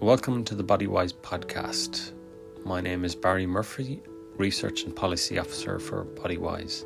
Welcome 0.00 0.44
to 0.44 0.54
the 0.54 0.62
Bodywise 0.62 1.12
podcast. 1.12 2.12
My 2.64 2.80
name 2.80 3.04
is 3.04 3.16
Barry 3.16 3.46
Murphy, 3.46 4.00
Research 4.36 4.84
and 4.84 4.94
Policy 4.94 5.40
Officer 5.40 5.80
for 5.80 6.04
Bodywise. 6.04 6.84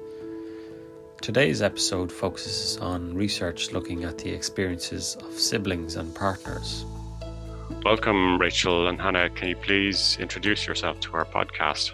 Today's 1.21 1.61
episode 1.61 2.11
focuses 2.11 2.79
on 2.79 3.15
research 3.15 3.71
looking 3.71 4.05
at 4.05 4.17
the 4.17 4.31
experiences 4.31 5.19
of 5.21 5.39
siblings 5.39 5.97
and 5.97 6.15
partners. 6.15 6.87
Welcome, 7.85 8.41
Rachel 8.41 8.89
and 8.89 8.99
Hannah. 8.99 9.29
Can 9.29 9.49
you 9.49 9.57
please 9.57 10.17
introduce 10.19 10.67
yourself 10.67 10.99
to 11.01 11.13
our 11.13 11.27
podcast? 11.27 11.91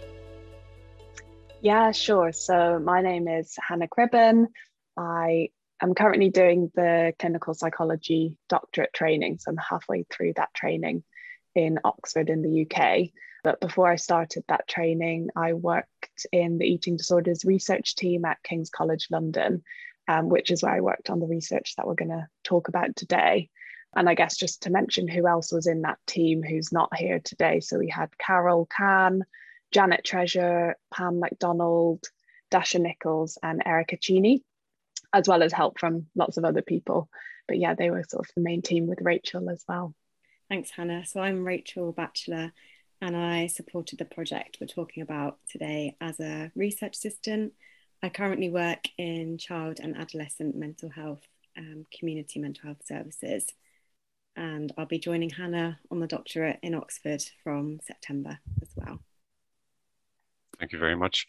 Yeah, 1.60 1.90
sure. 1.90 2.30
So, 2.30 2.78
my 2.78 3.02
name 3.02 3.26
is 3.26 3.58
Hannah 3.60 3.88
Cribben. 3.88 4.46
I 4.96 5.48
am 5.82 5.94
currently 5.94 6.30
doing 6.30 6.70
the 6.76 7.12
clinical 7.18 7.54
psychology 7.54 8.36
doctorate 8.48 8.92
training. 8.94 9.38
So, 9.40 9.50
I'm 9.50 9.56
halfway 9.56 10.04
through 10.04 10.34
that 10.36 10.54
training 10.54 11.02
in 11.58 11.80
Oxford 11.84 12.30
in 12.30 12.42
the 12.42 12.64
UK. 12.64 13.10
But 13.42 13.60
before 13.60 13.90
I 13.90 13.96
started 13.96 14.44
that 14.48 14.68
training, 14.68 15.30
I 15.34 15.54
worked 15.54 16.26
in 16.32 16.58
the 16.58 16.66
eating 16.66 16.96
disorders 16.96 17.44
research 17.44 17.96
team 17.96 18.24
at 18.24 18.42
King's 18.44 18.70
College 18.70 19.08
London, 19.10 19.62
um, 20.06 20.28
which 20.28 20.52
is 20.52 20.62
where 20.62 20.74
I 20.74 20.80
worked 20.80 21.10
on 21.10 21.18
the 21.18 21.26
research 21.26 21.74
that 21.76 21.86
we're 21.86 21.94
going 21.94 22.10
to 22.10 22.28
talk 22.44 22.68
about 22.68 22.94
today. 22.94 23.50
And 23.96 24.08
I 24.08 24.14
guess 24.14 24.36
just 24.36 24.62
to 24.62 24.70
mention 24.70 25.08
who 25.08 25.26
else 25.26 25.52
was 25.52 25.66
in 25.66 25.82
that 25.82 25.98
team 26.06 26.42
who's 26.42 26.72
not 26.72 26.96
here 26.96 27.20
today. 27.24 27.58
So 27.58 27.78
we 27.78 27.88
had 27.88 28.16
Carol 28.18 28.66
Kan, 28.66 29.24
Janet 29.72 30.04
Treasure, 30.04 30.76
Pam 30.92 31.18
Macdonald, 31.18 32.04
Dasha 32.50 32.78
Nicholls, 32.78 33.36
and 33.42 33.62
Erica 33.66 33.96
Cini, 33.96 34.42
as 35.12 35.26
well 35.26 35.42
as 35.42 35.52
help 35.52 35.80
from 35.80 36.06
lots 36.14 36.36
of 36.36 36.44
other 36.44 36.62
people. 36.62 37.08
But 37.48 37.58
yeah, 37.58 37.74
they 37.74 37.90
were 37.90 38.04
sort 38.06 38.26
of 38.26 38.34
the 38.36 38.42
main 38.42 38.62
team 38.62 38.86
with 38.86 39.00
Rachel 39.02 39.50
as 39.50 39.64
well. 39.68 39.94
Thanks, 40.48 40.70
Hannah. 40.70 41.04
So 41.04 41.20
I'm 41.20 41.44
Rachel 41.44 41.92
Batchelor, 41.92 42.52
and 43.02 43.14
I 43.14 43.48
supported 43.48 43.98
the 43.98 44.06
project 44.06 44.56
we're 44.58 44.66
talking 44.66 45.02
about 45.02 45.36
today 45.46 45.94
as 46.00 46.18
a 46.20 46.50
research 46.56 46.96
assistant. 46.96 47.52
I 48.02 48.08
currently 48.08 48.48
work 48.48 48.88
in 48.96 49.36
child 49.36 49.78
and 49.78 49.94
adolescent 49.94 50.56
mental 50.56 50.88
health, 50.88 51.20
um, 51.58 51.84
community 51.92 52.40
mental 52.40 52.64
health 52.64 52.86
services, 52.86 53.46
and 54.36 54.72
I'll 54.78 54.86
be 54.86 54.98
joining 54.98 55.28
Hannah 55.28 55.80
on 55.90 56.00
the 56.00 56.06
doctorate 56.06 56.60
in 56.62 56.74
Oxford 56.74 57.22
from 57.44 57.80
September 57.86 58.38
as 58.62 58.70
well. 58.74 59.00
Thank 60.58 60.72
you 60.72 60.78
very 60.78 60.96
much. 60.96 61.26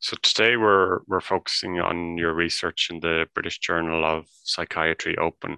So 0.00 0.18
today 0.20 0.58
we're 0.58 0.98
we're 1.06 1.22
focusing 1.22 1.80
on 1.80 2.18
your 2.18 2.34
research 2.34 2.88
in 2.90 3.00
the 3.00 3.26
British 3.32 3.58
Journal 3.58 4.04
of 4.04 4.26
Psychiatry 4.42 5.16
Open 5.16 5.56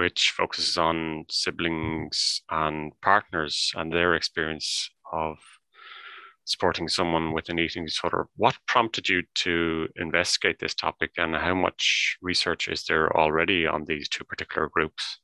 which 0.00 0.32
focuses 0.34 0.78
on 0.78 1.26
siblings 1.28 2.40
and 2.48 2.90
partners 3.02 3.70
and 3.76 3.92
their 3.92 4.14
experience 4.14 4.88
of 5.12 5.36
supporting 6.46 6.88
someone 6.88 7.34
with 7.34 7.50
an 7.50 7.58
eating 7.58 7.84
disorder. 7.84 8.26
What 8.36 8.56
prompted 8.66 9.10
you 9.10 9.22
to 9.44 9.88
investigate 9.96 10.58
this 10.58 10.74
topic 10.74 11.10
and 11.18 11.36
how 11.36 11.54
much 11.54 12.16
research 12.22 12.66
is 12.66 12.84
there 12.84 13.14
already 13.14 13.66
on 13.66 13.84
these 13.84 14.08
two 14.08 14.24
particular 14.24 14.70
groups? 14.70 15.18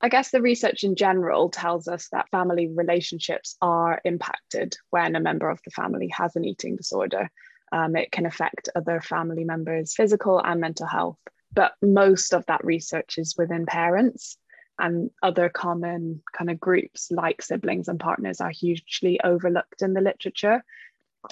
I 0.00 0.08
guess 0.08 0.30
the 0.30 0.40
research 0.40 0.84
in 0.84 0.94
general 0.94 1.50
tells 1.50 1.88
us 1.88 2.08
that 2.12 2.30
family 2.30 2.68
relationships 2.68 3.56
are 3.60 4.00
impacted 4.04 4.76
when 4.90 5.16
a 5.16 5.20
member 5.20 5.50
of 5.50 5.58
the 5.64 5.72
family 5.72 6.12
has 6.16 6.36
an 6.36 6.44
eating 6.44 6.76
disorder. 6.76 7.28
Um, 7.72 7.96
it 7.96 8.12
can 8.12 8.24
affect 8.24 8.68
other 8.76 9.00
family 9.00 9.42
members' 9.42 9.94
physical 9.96 10.40
and 10.40 10.60
mental 10.60 10.86
health 10.86 11.18
but 11.52 11.72
most 11.82 12.34
of 12.34 12.44
that 12.46 12.64
research 12.64 13.18
is 13.18 13.34
within 13.36 13.66
parents 13.66 14.36
and 14.78 15.10
other 15.22 15.48
common 15.48 16.22
kind 16.36 16.50
of 16.50 16.60
groups 16.60 17.10
like 17.10 17.40
siblings 17.40 17.88
and 17.88 17.98
partners 17.98 18.40
are 18.40 18.50
hugely 18.50 19.18
overlooked 19.22 19.82
in 19.82 19.94
the 19.94 20.00
literature. 20.00 20.62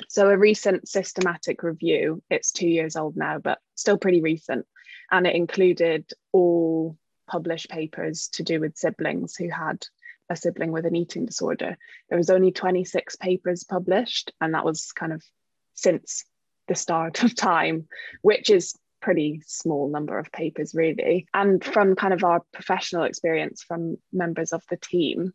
So, 0.08 0.30
a 0.30 0.36
recent 0.36 0.88
systematic 0.88 1.62
review, 1.62 2.22
it's 2.30 2.52
two 2.52 2.68
years 2.68 2.96
old 2.96 3.16
now, 3.16 3.38
but 3.38 3.58
still 3.74 3.98
pretty 3.98 4.22
recent, 4.22 4.66
and 5.10 5.26
it 5.26 5.36
included 5.36 6.10
all 6.32 6.96
published 7.26 7.70
papers 7.70 8.28
to 8.34 8.42
do 8.42 8.60
with 8.60 8.76
siblings 8.76 9.36
who 9.36 9.48
had 9.50 9.86
a 10.30 10.36
sibling 10.36 10.72
with 10.72 10.86
an 10.86 10.96
eating 10.96 11.26
disorder. 11.26 11.76
There 12.08 12.18
was 12.18 12.30
only 12.30 12.50
26 12.50 13.16
papers 13.16 13.64
published, 13.64 14.32
and 14.40 14.54
that 14.54 14.64
was 14.64 14.92
kind 14.92 15.12
of 15.12 15.22
since 15.74 16.24
the 16.66 16.74
start 16.74 17.22
of 17.22 17.36
time, 17.36 17.86
which 18.22 18.50
is 18.50 18.74
pretty 19.04 19.42
small 19.46 19.90
number 19.90 20.18
of 20.18 20.32
papers, 20.32 20.74
really. 20.74 21.26
And 21.34 21.62
from 21.62 21.94
kind 21.94 22.14
of 22.14 22.24
our 22.24 22.42
professional 22.54 23.04
experience 23.04 23.62
from 23.62 23.98
members 24.14 24.52
of 24.54 24.62
the 24.70 24.78
team 24.78 25.34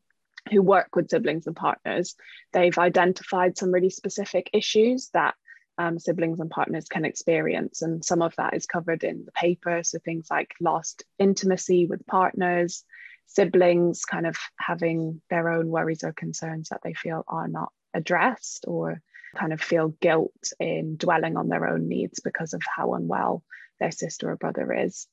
who 0.52 0.64
work 0.64 0.96
with 0.96 1.12
siblings 1.12 1.46
and 1.46 1.56
partners, 1.56 2.16
they've 2.52 2.78
identified 2.80 3.60
some 3.60 3.72
really 3.72 3.92
specific 3.92 4.50
issues 4.54 5.12
that 5.14 5.36
um, 5.78 6.00
siblings 6.00 6.40
and 6.40 6.50
partners 6.50 6.88
can 6.90 7.06
experience. 7.06 7.84
And 7.84 8.04
some 8.04 8.24
of 8.24 8.36
that 8.38 8.56
is 8.56 8.66
covered 8.66 9.04
in 9.04 9.24
the 9.26 9.32
paper. 9.34 9.84
So 9.84 10.00
things 10.00 10.26
like 10.32 10.56
lost 10.60 11.04
intimacy 11.20 11.86
with 11.86 12.08
partners, 12.08 12.84
siblings 13.28 14.04
kind 14.04 14.26
of 14.26 14.36
having 14.60 15.22
their 15.30 15.48
own 15.48 15.68
worries 15.68 16.04
or 16.04 16.12
concerns 16.12 16.70
that 16.70 16.82
they 16.84 16.96
feel 16.96 17.24
are 17.28 17.48
not 17.48 17.72
addressed 17.94 18.66
or 18.68 19.00
kind 19.36 19.54
of 19.54 19.62
feel 19.62 19.90
guilt 19.90 20.54
in 20.60 20.96
dwelling 20.96 21.38
on 21.38 21.50
their 21.50 21.68
own 21.68 21.88
needs 21.88 22.20
because 22.20 22.54
of 22.56 22.64
how 22.66 22.96
unwell 22.96 23.44
their 23.80 23.92
sister 23.92 24.30
or 24.30 24.36
brother 24.36 24.74
is. 24.74 25.08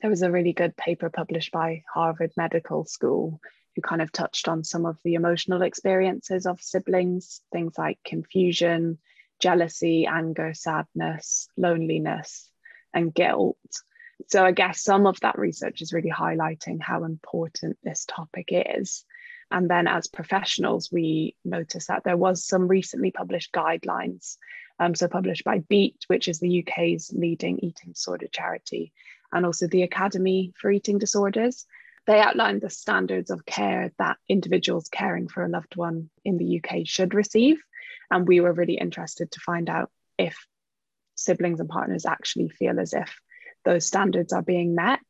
There 0.00 0.10
was 0.10 0.22
a 0.22 0.30
really 0.30 0.52
good 0.52 0.76
paper 0.76 1.10
published 1.10 1.52
by 1.52 1.82
Harvard 1.92 2.32
Medical 2.36 2.84
School 2.84 3.40
who 3.74 3.82
kind 3.82 4.02
of 4.02 4.10
touched 4.10 4.48
on 4.48 4.64
some 4.64 4.86
of 4.86 4.98
the 5.04 5.14
emotional 5.14 5.62
experiences 5.62 6.46
of 6.46 6.60
siblings, 6.60 7.40
things 7.52 7.76
like 7.76 7.98
confusion, 8.04 8.98
jealousy, 9.40 10.06
anger, 10.06 10.54
sadness, 10.54 11.48
loneliness, 11.56 12.50
and 12.94 13.14
guilt. 13.14 13.58
So, 14.28 14.44
I 14.44 14.52
guess 14.52 14.82
some 14.82 15.06
of 15.06 15.20
that 15.20 15.38
research 15.38 15.82
is 15.82 15.92
really 15.92 16.10
highlighting 16.10 16.80
how 16.80 17.04
important 17.04 17.78
this 17.82 18.06
topic 18.06 18.48
is. 18.50 19.04
And 19.50 19.70
then, 19.70 19.86
as 19.86 20.08
professionals, 20.08 20.90
we 20.90 21.36
noticed 21.44 21.88
that 21.88 22.02
there 22.02 22.16
was 22.16 22.46
some 22.46 22.66
recently 22.66 23.10
published 23.10 23.52
guidelines 23.52 24.38
um, 24.78 24.94
so 24.94 25.08
published 25.08 25.44
by 25.44 25.58
Beat, 25.58 26.04
which 26.08 26.28
is 26.28 26.38
the 26.38 26.64
UK's 26.66 27.12
leading 27.14 27.58
eating 27.60 27.92
disorder 27.92 28.26
charity, 28.30 28.92
and 29.32 29.46
also 29.46 29.66
the 29.66 29.82
Academy 29.82 30.52
for 30.60 30.70
Eating 30.70 30.98
Disorders. 30.98 31.66
They 32.06 32.20
outlined 32.20 32.60
the 32.60 32.70
standards 32.70 33.30
of 33.30 33.44
care 33.44 33.90
that 33.98 34.18
individuals 34.28 34.88
caring 34.88 35.28
for 35.28 35.44
a 35.44 35.48
loved 35.48 35.76
one 35.76 36.08
in 36.24 36.38
the 36.38 36.60
UK 36.60 36.82
should 36.84 37.14
receive. 37.14 37.60
And 38.10 38.28
we 38.28 38.40
were 38.40 38.52
really 38.52 38.78
interested 38.78 39.32
to 39.32 39.40
find 39.40 39.68
out 39.68 39.90
if 40.16 40.46
siblings 41.16 41.58
and 41.58 41.68
partners 41.68 42.06
actually 42.06 42.48
feel 42.50 42.78
as 42.78 42.92
if 42.92 43.18
those 43.64 43.86
standards 43.86 44.32
are 44.32 44.42
being 44.42 44.74
met. 44.74 45.00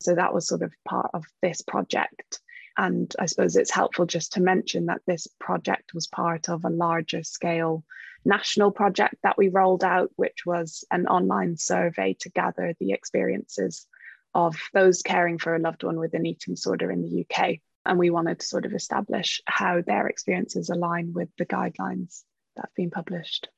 So 0.00 0.14
that 0.14 0.34
was 0.34 0.46
sort 0.46 0.62
of 0.62 0.74
part 0.86 1.10
of 1.14 1.24
this 1.40 1.62
project. 1.62 2.40
And 2.76 3.14
I 3.18 3.26
suppose 3.26 3.56
it's 3.56 3.70
helpful 3.70 4.04
just 4.04 4.32
to 4.34 4.42
mention 4.42 4.86
that 4.86 5.00
this 5.06 5.26
project 5.40 5.94
was 5.94 6.08
part 6.08 6.48
of 6.48 6.64
a 6.64 6.70
larger 6.70 7.22
scale 7.22 7.84
national 8.24 8.70
project 8.70 9.16
that 9.22 9.36
we 9.36 9.48
rolled 9.48 9.84
out, 9.84 10.10
which 10.16 10.46
was 10.46 10.84
an 10.90 11.06
online 11.06 11.56
survey 11.56 12.16
to 12.20 12.30
gather 12.30 12.74
the 12.80 12.92
experiences 12.92 13.86
of 14.34 14.56
those 14.72 15.02
caring 15.02 15.38
for 15.38 15.54
a 15.54 15.60
loved 15.60 15.84
one 15.84 15.98
with 15.98 16.14
an 16.14 16.26
eating 16.26 16.54
disorder 16.54 16.90
in 16.90 17.02
the 17.02 17.24
UK. 17.24 17.58
And 17.86 17.98
we 17.98 18.10
wanted 18.10 18.40
to 18.40 18.46
sort 18.46 18.64
of 18.64 18.72
establish 18.72 19.40
how 19.46 19.82
their 19.82 20.08
experiences 20.08 20.70
align 20.70 21.12
with 21.12 21.28
the 21.38 21.46
guidelines 21.46 22.22
that 22.56 22.66
have 22.66 22.74
been 22.74 22.90
published. 22.90 23.48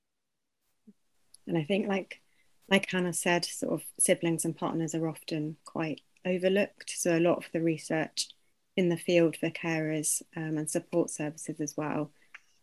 And 1.46 1.56
I 1.56 1.64
think, 1.64 1.88
like 1.88 2.20
like 2.68 2.90
Hannah 2.90 3.12
said, 3.12 3.44
sort 3.44 3.74
of 3.74 3.86
siblings 4.00 4.44
and 4.44 4.56
partners 4.56 4.94
are 4.94 5.08
often 5.08 5.56
quite 5.64 6.00
overlooked. 6.24 6.90
So 6.90 7.16
a 7.16 7.20
lot 7.20 7.38
of 7.38 7.46
the 7.52 7.60
research 7.60 8.28
in 8.76 8.88
the 8.88 8.96
field 8.96 9.36
for 9.36 9.50
carers 9.50 10.20
um, 10.36 10.58
and 10.58 10.68
support 10.68 11.10
services 11.10 11.60
as 11.60 11.76
well 11.76 12.10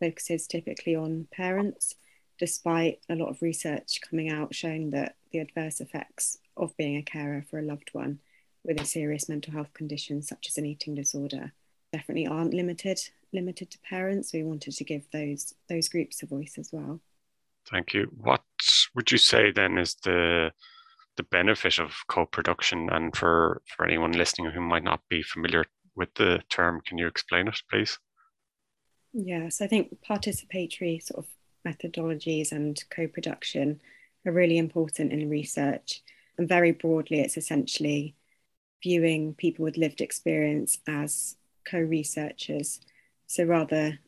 focuses 0.04 0.48
typically 0.48 0.96
on 0.96 1.28
parents, 1.32 1.96
despite 2.38 3.00
a 3.10 3.16
lot 3.16 3.30
of 3.30 3.42
research 3.42 4.00
coming 4.10 4.30
out 4.30 4.54
showing 4.54 4.90
that 4.90 5.16
the 5.32 5.40
adverse 5.40 5.80
effects 5.80 6.38
of 6.58 6.76
being 6.78 6.98
a 6.98 7.02
carer 7.02 7.46
for 7.50 7.60
a 7.60 7.64
loved 7.64 7.90
one 7.94 8.20
with 8.66 8.82
a 8.82 8.86
serious 8.86 9.30
mental 9.30 9.54
health 9.54 9.74
condition 9.74 10.22
such 10.22 10.48
as 10.48 10.58
an 10.58 10.66
eating 10.66 10.96
disorder 10.96 11.54
definitely 11.92 12.28
aren't 12.28 12.54
limited 12.54 13.00
limited 13.32 13.72
to 13.72 13.80
parents. 13.80 14.34
We 14.34 14.44
wanted 14.44 14.74
to 14.74 14.84
give 14.84 15.10
those 15.12 15.54
those 15.70 15.90
groups 15.90 16.22
a 16.22 16.28
voice 16.28 16.56
as 16.58 16.70
well. 16.72 17.00
Thank 17.72 17.94
you. 17.94 18.12
What 18.18 18.44
would 18.96 19.12
you 19.12 19.18
say 19.18 19.52
then 19.52 19.78
is 19.78 19.96
the 20.04 20.52
the 21.16 21.24
benefit 21.24 21.80
of 21.80 21.92
co-production 22.08 22.90
and 22.92 23.16
for 23.16 23.62
for 23.68 23.86
anyone 23.86 24.12
listening 24.12 24.52
who 24.52 24.62
might 24.62 24.84
not 24.84 25.02
be 25.10 25.24
familiar 25.24 25.66
with 25.96 26.14
the 26.16 26.42
term, 26.50 26.82
can 26.86 26.98
you 26.98 27.08
explain 27.08 27.48
it, 27.48 27.60
please? 27.70 27.98
Yes, 29.14 29.62
I 29.62 29.68
think 29.68 30.02
participatory 30.08 31.02
sort 31.02 31.26
of 31.26 31.28
methodologies 31.68 32.52
and 32.52 32.82
co 32.90 33.08
production 33.08 33.80
are 34.26 34.32
really 34.32 34.58
important 34.58 35.12
in 35.14 35.30
research. 35.30 36.02
And 36.38 36.48
very 36.48 36.72
broadly, 36.72 37.20
it's 37.20 37.38
essentially 37.38 38.16
viewing 38.84 39.36
people 39.36 39.64
with 39.66 39.78
lived 39.78 40.02
experience 40.02 40.80
as 40.88 41.38
co 41.66 41.80
researchers. 41.80 42.82
So 43.28 43.44
rather 43.46 44.00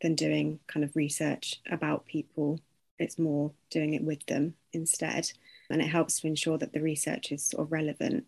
than 0.00 0.14
doing 0.14 0.60
kind 0.68 0.84
of 0.84 0.96
research 0.96 1.60
about 1.70 2.06
people, 2.06 2.60
it's 2.98 3.18
more 3.18 3.52
doing 3.70 3.94
it 3.94 4.04
with 4.04 4.26
them 4.26 4.54
instead. 4.72 5.32
And 5.70 5.82
it 5.82 5.88
helps 5.88 6.20
to 6.20 6.26
ensure 6.28 6.58
that 6.58 6.72
the 6.72 6.82
research 6.82 7.32
is 7.32 7.44
sort 7.44 7.66
of 7.66 7.72
relevant 7.72 8.26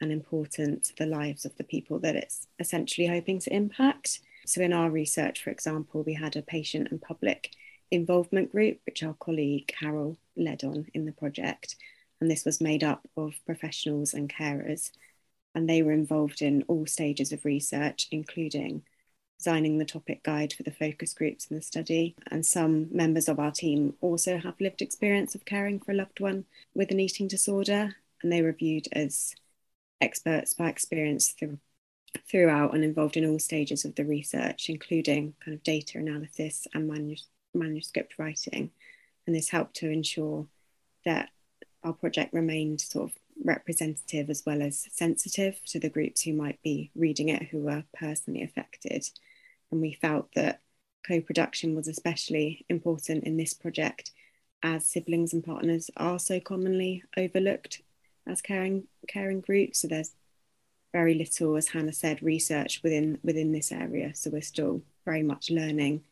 and 0.00 0.12
important 0.12 0.84
to 0.84 0.96
the 0.96 1.06
lives 1.06 1.44
of 1.44 1.56
the 1.56 1.64
people 1.64 1.98
that 2.00 2.16
it's 2.16 2.48
essentially 2.58 3.06
hoping 3.06 3.38
to 3.40 3.54
impact. 3.54 4.20
So, 4.46 4.62
in 4.62 4.72
our 4.72 4.90
research, 4.90 5.42
for 5.42 5.50
example, 5.50 6.02
we 6.02 6.14
had 6.14 6.36
a 6.36 6.42
patient 6.42 6.88
and 6.90 7.02
public 7.02 7.50
involvement 7.90 8.52
group, 8.52 8.80
which 8.86 9.02
our 9.02 9.14
colleague 9.14 9.66
Carol 9.66 10.18
led 10.36 10.64
on 10.64 10.86
in 10.94 11.04
the 11.04 11.12
project. 11.12 11.76
And 12.20 12.30
this 12.30 12.44
was 12.44 12.60
made 12.60 12.82
up 12.82 13.08
of 13.16 13.34
professionals 13.44 14.14
and 14.14 14.32
carers. 14.32 14.90
And 15.54 15.68
they 15.68 15.82
were 15.82 15.92
involved 15.92 16.42
in 16.42 16.64
all 16.68 16.86
stages 16.86 17.32
of 17.32 17.44
research, 17.44 18.08
including 18.10 18.82
designing 19.38 19.78
the 19.78 19.84
topic 19.84 20.22
guide 20.22 20.52
for 20.52 20.62
the 20.62 20.70
focus 20.70 21.12
groups 21.12 21.46
in 21.46 21.56
the 21.56 21.62
study. 21.62 22.14
And 22.30 22.44
some 22.44 22.88
members 22.90 23.28
of 23.28 23.38
our 23.38 23.50
team 23.50 23.94
also 24.00 24.38
have 24.38 24.60
lived 24.60 24.80
experience 24.80 25.34
of 25.34 25.44
caring 25.44 25.80
for 25.80 25.92
a 25.92 25.96
loved 25.96 26.20
one 26.20 26.44
with 26.74 26.90
an 26.90 27.00
eating 27.00 27.28
disorder. 27.28 27.96
And 28.22 28.32
they 28.32 28.42
were 28.42 28.52
viewed 28.52 28.88
as 28.92 29.34
experts 30.00 30.54
by 30.54 30.68
experience 30.68 31.28
through, 31.28 31.58
throughout 32.28 32.74
and 32.74 32.84
involved 32.84 33.16
in 33.16 33.26
all 33.26 33.38
stages 33.38 33.84
of 33.84 33.94
the 33.94 34.04
research, 34.04 34.68
including 34.68 35.34
kind 35.44 35.54
of 35.54 35.62
data 35.62 35.98
analysis 35.98 36.66
and 36.74 36.88
manus- 36.88 37.28
manuscript 37.54 38.14
writing. 38.18 38.70
And 39.26 39.34
this 39.34 39.48
helped 39.48 39.76
to 39.76 39.90
ensure 39.90 40.46
that 41.04 41.30
our 41.82 41.92
project 41.92 42.32
remained 42.32 42.80
sort 42.80 43.10
of 43.10 43.18
representative 43.44 44.30
as 44.30 44.42
well 44.46 44.62
as 44.62 44.88
sensitive 44.92 45.60
to 45.64 45.78
the 45.78 45.90
groups 45.90 46.22
who 46.22 46.32
might 46.32 46.60
be 46.62 46.90
reading 46.94 47.28
it 47.28 47.44
who 47.44 47.58
were 47.58 47.84
personally 47.98 48.42
affected. 48.42 49.06
And 49.70 49.80
we 49.80 49.98
felt 50.00 50.28
that 50.34 50.60
co 51.06 51.20
production 51.20 51.74
was 51.74 51.88
especially 51.88 52.64
important 52.68 53.24
in 53.24 53.36
this 53.36 53.54
project 53.54 54.10
as 54.62 54.86
siblings 54.86 55.32
and 55.32 55.44
partners 55.44 55.90
are 55.96 56.18
so 56.18 56.40
commonly 56.40 57.02
overlooked 57.16 57.82
as 58.26 58.40
caring 58.40 58.84
caring 59.06 59.40
groups. 59.40 59.80
So 59.80 59.88
there's 59.88 60.12
very 60.96 61.12
little, 61.12 61.56
as 61.56 61.68
Hannah 61.68 61.92
said, 61.92 62.22
research 62.22 62.80
within 62.82 63.18
within 63.22 63.52
this 63.52 63.70
area. 63.70 64.14
So 64.14 64.30
we're 64.30 64.54
still 64.54 64.80
very 65.04 65.22
much 65.22 65.50
learning 65.50 66.04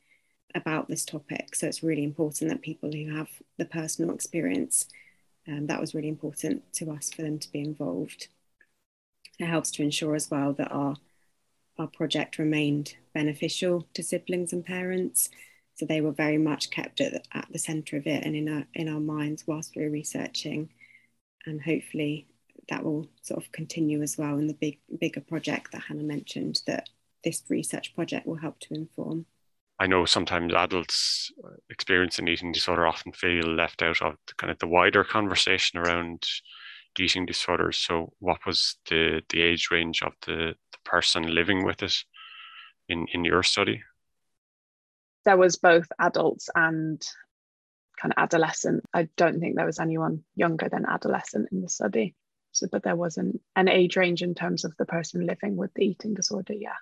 about 0.54 0.88
this 0.88 1.06
topic. 1.06 1.54
So 1.54 1.66
it's 1.66 1.82
really 1.82 2.04
important 2.04 2.50
that 2.50 2.60
people 2.60 2.92
who 2.92 3.16
have 3.16 3.30
the 3.56 3.64
personal 3.64 4.14
experience, 4.14 4.86
um, 5.48 5.68
that 5.68 5.80
was 5.80 5.94
really 5.94 6.10
important 6.16 6.70
to 6.74 6.90
us 6.90 7.10
for 7.10 7.22
them 7.22 7.38
to 7.38 7.50
be 7.50 7.60
involved. 7.60 8.28
It 9.38 9.46
helps 9.46 9.70
to 9.72 9.82
ensure 9.82 10.14
as 10.14 10.30
well 10.30 10.52
that 10.52 10.70
our 10.70 10.96
our 11.78 11.88
project 11.88 12.38
remained 12.38 12.94
beneficial 13.14 13.86
to 13.94 14.02
siblings 14.02 14.52
and 14.52 14.66
parents. 14.66 15.30
So 15.76 15.86
they 15.86 16.02
were 16.02 16.22
very 16.24 16.38
much 16.38 16.70
kept 16.70 17.00
at 17.00 17.12
the, 17.14 17.22
at 17.32 17.48
the 17.50 17.58
centre 17.58 17.96
of 17.96 18.06
it 18.06 18.22
and 18.26 18.36
in 18.36 18.48
our 18.54 18.64
in 18.74 18.88
our 18.94 19.00
minds 19.00 19.46
whilst 19.46 19.74
we 19.74 19.82
were 19.84 19.98
researching 20.02 20.68
and 21.46 21.62
hopefully 21.62 22.26
that 22.68 22.84
will 22.84 23.08
sort 23.22 23.44
of 23.44 23.52
continue 23.52 24.02
as 24.02 24.16
well 24.16 24.38
in 24.38 24.46
the 24.46 24.54
big 24.54 24.78
bigger 24.98 25.20
project 25.20 25.72
that 25.72 25.82
Hannah 25.82 26.02
mentioned 26.02 26.60
that 26.66 26.88
this 27.22 27.42
research 27.48 27.94
project 27.94 28.26
will 28.26 28.36
help 28.36 28.60
to 28.60 28.74
inform. 28.74 29.26
I 29.78 29.86
know 29.86 30.04
sometimes 30.04 30.54
adults 30.54 31.32
uh, 31.42 31.48
experiencing 31.68 32.28
eating 32.28 32.52
disorder 32.52 32.86
often 32.86 33.12
feel 33.12 33.44
left 33.44 33.82
out 33.82 34.00
of 34.02 34.16
the, 34.26 34.34
kind 34.34 34.50
of 34.50 34.58
the 34.58 34.68
wider 34.68 35.02
conversation 35.02 35.78
around 35.78 36.24
eating 36.98 37.26
disorders. 37.26 37.78
So, 37.78 38.12
what 38.20 38.46
was 38.46 38.76
the 38.88 39.22
the 39.30 39.42
age 39.42 39.68
range 39.70 40.02
of 40.02 40.12
the, 40.26 40.54
the 40.72 40.78
person 40.84 41.34
living 41.34 41.64
with 41.64 41.82
it 41.82 41.96
in 42.88 43.06
in 43.12 43.24
your 43.24 43.42
study? 43.42 43.82
There 45.24 45.36
was 45.36 45.56
both 45.56 45.88
adults 45.98 46.50
and 46.54 47.02
kind 48.00 48.12
of 48.16 48.22
adolescent. 48.22 48.84
I 48.92 49.08
don't 49.16 49.40
think 49.40 49.56
there 49.56 49.66
was 49.66 49.80
anyone 49.80 50.24
younger 50.36 50.68
than 50.68 50.84
adolescent 50.86 51.48
in 51.50 51.62
the 51.62 51.68
study. 51.68 52.14
So, 52.54 52.66
but 52.70 52.82
there 52.82 52.96
wasn't 52.96 53.40
an 53.56 53.68
age 53.68 53.96
range 53.96 54.22
in 54.22 54.34
terms 54.34 54.64
of 54.64 54.76
the 54.76 54.86
person 54.86 55.26
living 55.26 55.56
with 55.56 55.74
the 55.74 55.84
eating 55.84 56.14
disorder. 56.14 56.54
Yeah. 56.54 56.76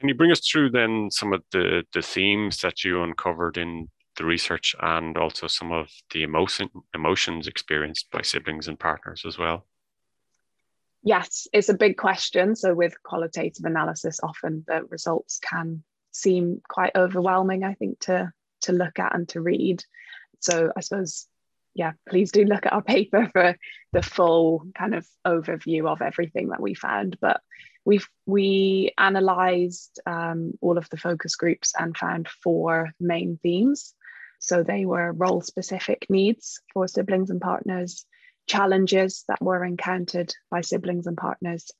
Can 0.00 0.08
you 0.08 0.14
bring 0.14 0.32
us 0.32 0.46
through 0.46 0.70
then 0.70 1.10
some 1.10 1.32
of 1.32 1.42
the, 1.52 1.84
the 1.94 2.02
themes 2.02 2.60
that 2.60 2.84
you 2.84 3.02
uncovered 3.02 3.56
in 3.56 3.88
the 4.16 4.24
research 4.24 4.74
and 4.80 5.16
also 5.16 5.46
some 5.46 5.72
of 5.72 5.88
the 6.12 6.22
emotion 6.22 6.68
emotions 6.94 7.46
experienced 7.46 8.10
by 8.10 8.22
siblings 8.22 8.68
and 8.68 8.78
partners 8.78 9.24
as 9.26 9.38
well? 9.38 9.66
Yes, 11.02 11.46
it's 11.52 11.68
a 11.68 11.74
big 11.74 11.96
question. 11.96 12.56
So 12.56 12.74
with 12.74 13.00
qualitative 13.02 13.64
analysis, 13.64 14.18
often 14.22 14.64
the 14.66 14.82
results 14.90 15.38
can 15.38 15.84
seem 16.10 16.60
quite 16.68 16.96
overwhelming, 16.96 17.62
I 17.62 17.74
think, 17.74 18.00
to 18.00 18.32
to 18.62 18.72
look 18.72 18.98
at 18.98 19.14
and 19.14 19.28
to 19.28 19.40
read. 19.40 19.84
So 20.40 20.72
I 20.76 20.80
suppose, 20.80 21.28
yeah, 21.76 21.92
please 22.08 22.32
do 22.32 22.44
look 22.44 22.66
at 22.66 22.72
our 22.72 22.82
paper 22.96 23.28
for 23.32 23.56
the 23.92 24.02
full 24.02 24.66
kind 24.74 24.94
of 24.94 25.06
overview 25.26 25.86
of 25.86 26.02
everything 26.02 26.48
that 26.48 26.60
we 26.60 26.74
found. 26.74 27.18
But 27.20 27.40
we've 27.84 28.08
we 28.24 28.92
analysed 28.98 30.00
um, 30.06 30.52
all 30.60 30.78
of 30.78 30.88
the 30.90 30.96
focus 30.96 31.36
groups 31.36 31.74
and 31.78 31.96
found 31.96 32.28
four 32.28 32.90
main 32.98 33.38
themes. 33.42 33.94
So 34.38 34.62
they 34.62 34.86
were 34.86 35.12
role 35.12 35.42
specific 35.42 36.06
needs 36.08 36.60
for 36.72 36.88
siblings 36.88 37.30
and 37.30 37.40
partners, 37.40 38.06
challenges 38.46 39.24
that 39.28 39.42
were 39.42 39.64
encountered 39.64 40.34
by 40.50 40.62
siblings 40.62 41.06
and 41.06 41.16
partners, 41.16 41.70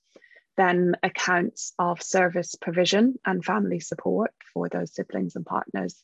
then 0.56 0.96
accounts 1.02 1.72
of 1.78 2.02
service 2.02 2.54
provision 2.54 3.18
and 3.24 3.44
family 3.44 3.80
support 3.80 4.32
for 4.52 4.68
those 4.68 4.94
siblings 4.94 5.36
and 5.36 5.44
partners, 5.44 6.02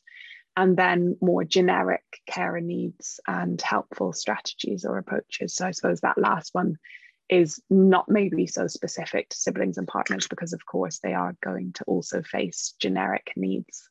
and 0.55 0.77
then 0.77 1.17
more 1.21 1.43
generic 1.43 2.03
carer 2.27 2.61
needs 2.61 3.19
and 3.27 3.59
helpful 3.61 4.13
strategies 4.13 4.85
or 4.85 4.97
approaches. 4.97 5.55
So 5.55 5.67
I 5.67 5.71
suppose 5.71 6.01
that 6.01 6.17
last 6.17 6.53
one 6.53 6.77
is 7.29 7.61
not 7.69 8.05
maybe 8.07 8.45
so 8.45 8.67
specific 8.67 9.29
to 9.29 9.37
siblings 9.37 9.77
and 9.77 9.87
partners 9.87 10.27
because 10.27 10.53
of 10.53 10.65
course 10.65 10.99
they 10.99 11.13
are 11.13 11.35
going 11.43 11.73
to 11.73 11.83
also 11.85 12.21
face 12.21 12.75
generic 12.79 13.31
needs. 13.35 13.89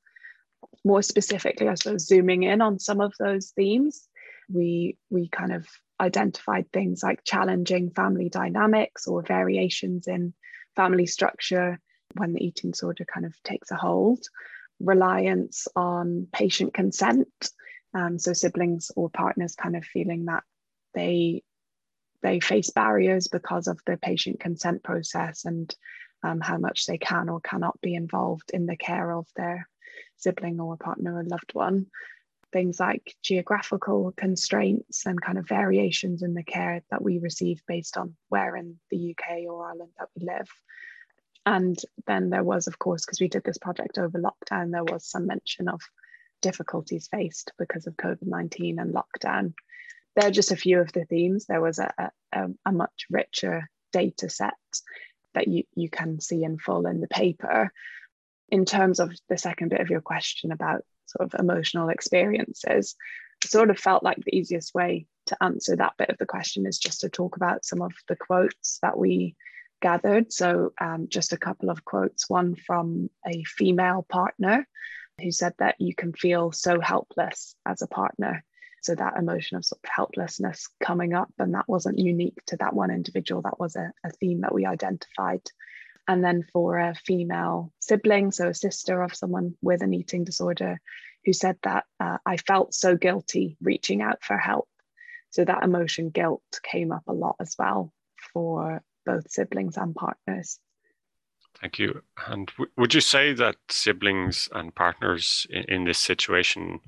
More 0.84 1.02
specifically, 1.02 1.68
I 1.68 1.74
suppose 1.74 2.06
zooming 2.06 2.44
in 2.44 2.60
on 2.60 2.78
some 2.78 3.00
of 3.00 3.12
those 3.18 3.50
themes, 3.50 4.08
we 4.48 4.96
we 5.10 5.28
kind 5.28 5.52
of 5.52 5.66
identified 6.00 6.70
things 6.72 7.02
like 7.02 7.24
challenging 7.24 7.90
family 7.90 8.28
dynamics 8.28 9.06
or 9.06 9.22
variations 9.22 10.06
in 10.06 10.34
family 10.76 11.06
structure 11.06 11.80
when 12.16 12.32
the 12.32 12.44
eating 12.44 12.70
disorder 12.70 13.04
kind 13.04 13.26
of 13.26 13.34
takes 13.42 13.70
a 13.70 13.76
hold 13.76 14.20
reliance 14.82 15.68
on 15.76 16.28
patient 16.32 16.74
consent. 16.74 17.28
Um, 17.94 18.18
so 18.18 18.32
siblings 18.32 18.90
or 18.96 19.10
partners 19.10 19.54
kind 19.54 19.76
of 19.76 19.84
feeling 19.84 20.26
that 20.26 20.44
they 20.94 21.42
they 22.22 22.40
face 22.40 22.70
barriers 22.70 23.28
because 23.28 23.66
of 23.66 23.80
the 23.84 23.96
patient 23.96 24.38
consent 24.40 24.82
process 24.82 25.44
and 25.44 25.74
um, 26.22 26.40
how 26.40 26.56
much 26.56 26.86
they 26.86 26.98
can 26.98 27.28
or 27.28 27.40
cannot 27.40 27.80
be 27.80 27.94
involved 27.94 28.52
in 28.54 28.66
the 28.66 28.76
care 28.76 29.12
of 29.12 29.26
their 29.36 29.68
sibling 30.16 30.60
or 30.60 30.76
partner 30.76 31.18
or 31.18 31.24
loved 31.24 31.52
one. 31.52 31.86
Things 32.52 32.78
like 32.78 33.16
geographical 33.22 34.12
constraints 34.16 35.06
and 35.06 35.20
kind 35.20 35.38
of 35.38 35.48
variations 35.48 36.22
in 36.22 36.34
the 36.34 36.44
care 36.44 36.82
that 36.90 37.02
we 37.02 37.18
receive 37.18 37.62
based 37.66 37.96
on 37.96 38.14
where 38.28 38.56
in 38.56 38.78
the 38.90 39.16
UK 39.16 39.38
or 39.48 39.66
Ireland 39.66 39.90
that 39.98 40.08
we 40.16 40.26
live. 40.26 40.48
And 41.44 41.78
then 42.06 42.30
there 42.30 42.44
was, 42.44 42.66
of 42.66 42.78
course, 42.78 43.04
because 43.04 43.20
we 43.20 43.28
did 43.28 43.44
this 43.44 43.58
project 43.58 43.98
over 43.98 44.18
lockdown, 44.18 44.70
there 44.70 44.84
was 44.84 45.04
some 45.04 45.26
mention 45.26 45.68
of 45.68 45.80
difficulties 46.40 47.08
faced 47.08 47.52
because 47.58 47.86
of 47.86 47.96
COVID 47.96 48.26
19 48.26 48.78
and 48.78 48.94
lockdown. 48.94 49.54
There 50.14 50.28
are 50.28 50.32
just 50.32 50.52
a 50.52 50.56
few 50.56 50.80
of 50.80 50.92
the 50.92 51.04
themes. 51.04 51.46
There 51.46 51.60
was 51.60 51.78
a, 51.78 52.12
a, 52.32 52.48
a 52.66 52.72
much 52.72 53.06
richer 53.10 53.68
data 53.92 54.28
set 54.28 54.54
that 55.34 55.48
you, 55.48 55.64
you 55.74 55.88
can 55.88 56.20
see 56.20 56.44
in 56.44 56.58
full 56.58 56.86
in 56.86 57.00
the 57.00 57.08
paper. 57.08 57.72
In 58.50 58.64
terms 58.66 59.00
of 59.00 59.12
the 59.28 59.38
second 59.38 59.70
bit 59.70 59.80
of 59.80 59.88
your 59.88 60.02
question 60.02 60.52
about 60.52 60.84
sort 61.06 61.32
of 61.32 61.40
emotional 61.40 61.88
experiences, 61.88 62.94
sort 63.44 63.70
of 63.70 63.78
felt 63.78 64.02
like 64.02 64.18
the 64.18 64.36
easiest 64.36 64.74
way 64.74 65.06
to 65.26 65.42
answer 65.42 65.76
that 65.76 65.94
bit 65.98 66.10
of 66.10 66.18
the 66.18 66.26
question 66.26 66.66
is 66.66 66.78
just 66.78 67.00
to 67.00 67.08
talk 67.08 67.36
about 67.36 67.64
some 67.64 67.82
of 67.82 67.92
the 68.08 68.16
quotes 68.16 68.78
that 68.82 68.98
we 68.98 69.34
gathered. 69.82 70.32
So, 70.32 70.72
um, 70.80 71.08
just 71.08 71.34
a 71.34 71.38
couple 71.38 71.68
of 71.68 71.84
quotes 71.84 72.30
one 72.30 72.54
from 72.54 73.10
a 73.26 73.44
female 73.44 74.06
partner 74.08 74.66
who 75.20 75.30
said 75.30 75.52
that 75.58 75.76
you 75.78 75.94
can 75.94 76.14
feel 76.14 76.52
so 76.52 76.80
helpless 76.80 77.54
as 77.66 77.82
a 77.82 77.86
partner. 77.86 78.44
So, 78.80 78.94
that 78.94 79.18
emotion 79.18 79.58
of 79.58 79.64
sort 79.66 79.80
of 79.84 79.90
helplessness 79.94 80.68
coming 80.82 81.12
up, 81.12 81.32
and 81.38 81.54
that 81.54 81.68
wasn't 81.68 81.98
unique 81.98 82.38
to 82.46 82.56
that 82.58 82.74
one 82.74 82.90
individual, 82.90 83.42
that 83.42 83.60
was 83.60 83.76
a, 83.76 83.92
a 84.04 84.10
theme 84.10 84.40
that 84.40 84.54
we 84.54 84.64
identified. 84.64 85.42
And 86.08 86.24
then 86.24 86.44
for 86.52 86.78
a 86.78 86.94
female 86.94 87.72
sibling, 87.80 88.32
so 88.32 88.48
a 88.48 88.54
sister 88.54 89.02
of 89.02 89.14
someone 89.14 89.54
with 89.62 89.82
an 89.82 89.94
eating 89.94 90.24
disorder, 90.24 90.80
who 91.24 91.32
said 91.32 91.56
that 91.62 91.84
uh, 92.00 92.18
I 92.26 92.36
felt 92.36 92.74
so 92.74 92.96
guilty 92.96 93.56
reaching 93.60 94.02
out 94.02 94.24
for 94.24 94.36
help. 94.36 94.68
So 95.30 95.44
that 95.44 95.62
emotion, 95.62 96.10
guilt, 96.10 96.42
came 96.62 96.92
up 96.92 97.04
a 97.06 97.12
lot 97.12 97.36
as 97.40 97.54
well 97.58 97.92
for 98.32 98.82
both 99.04 99.30
siblings 99.30 99.76
and 99.76 99.94
partners. 99.94 100.58
Thank 101.60 101.78
you. 101.78 102.02
And 102.26 102.48
w- 102.48 102.70
would 102.76 102.94
you 102.94 103.00
say 103.00 103.32
that 103.34 103.56
siblings 103.68 104.48
and 104.52 104.74
partners 104.74 105.46
in, 105.50 105.64
in 105.64 105.84
this 105.84 105.98
situation 105.98 106.80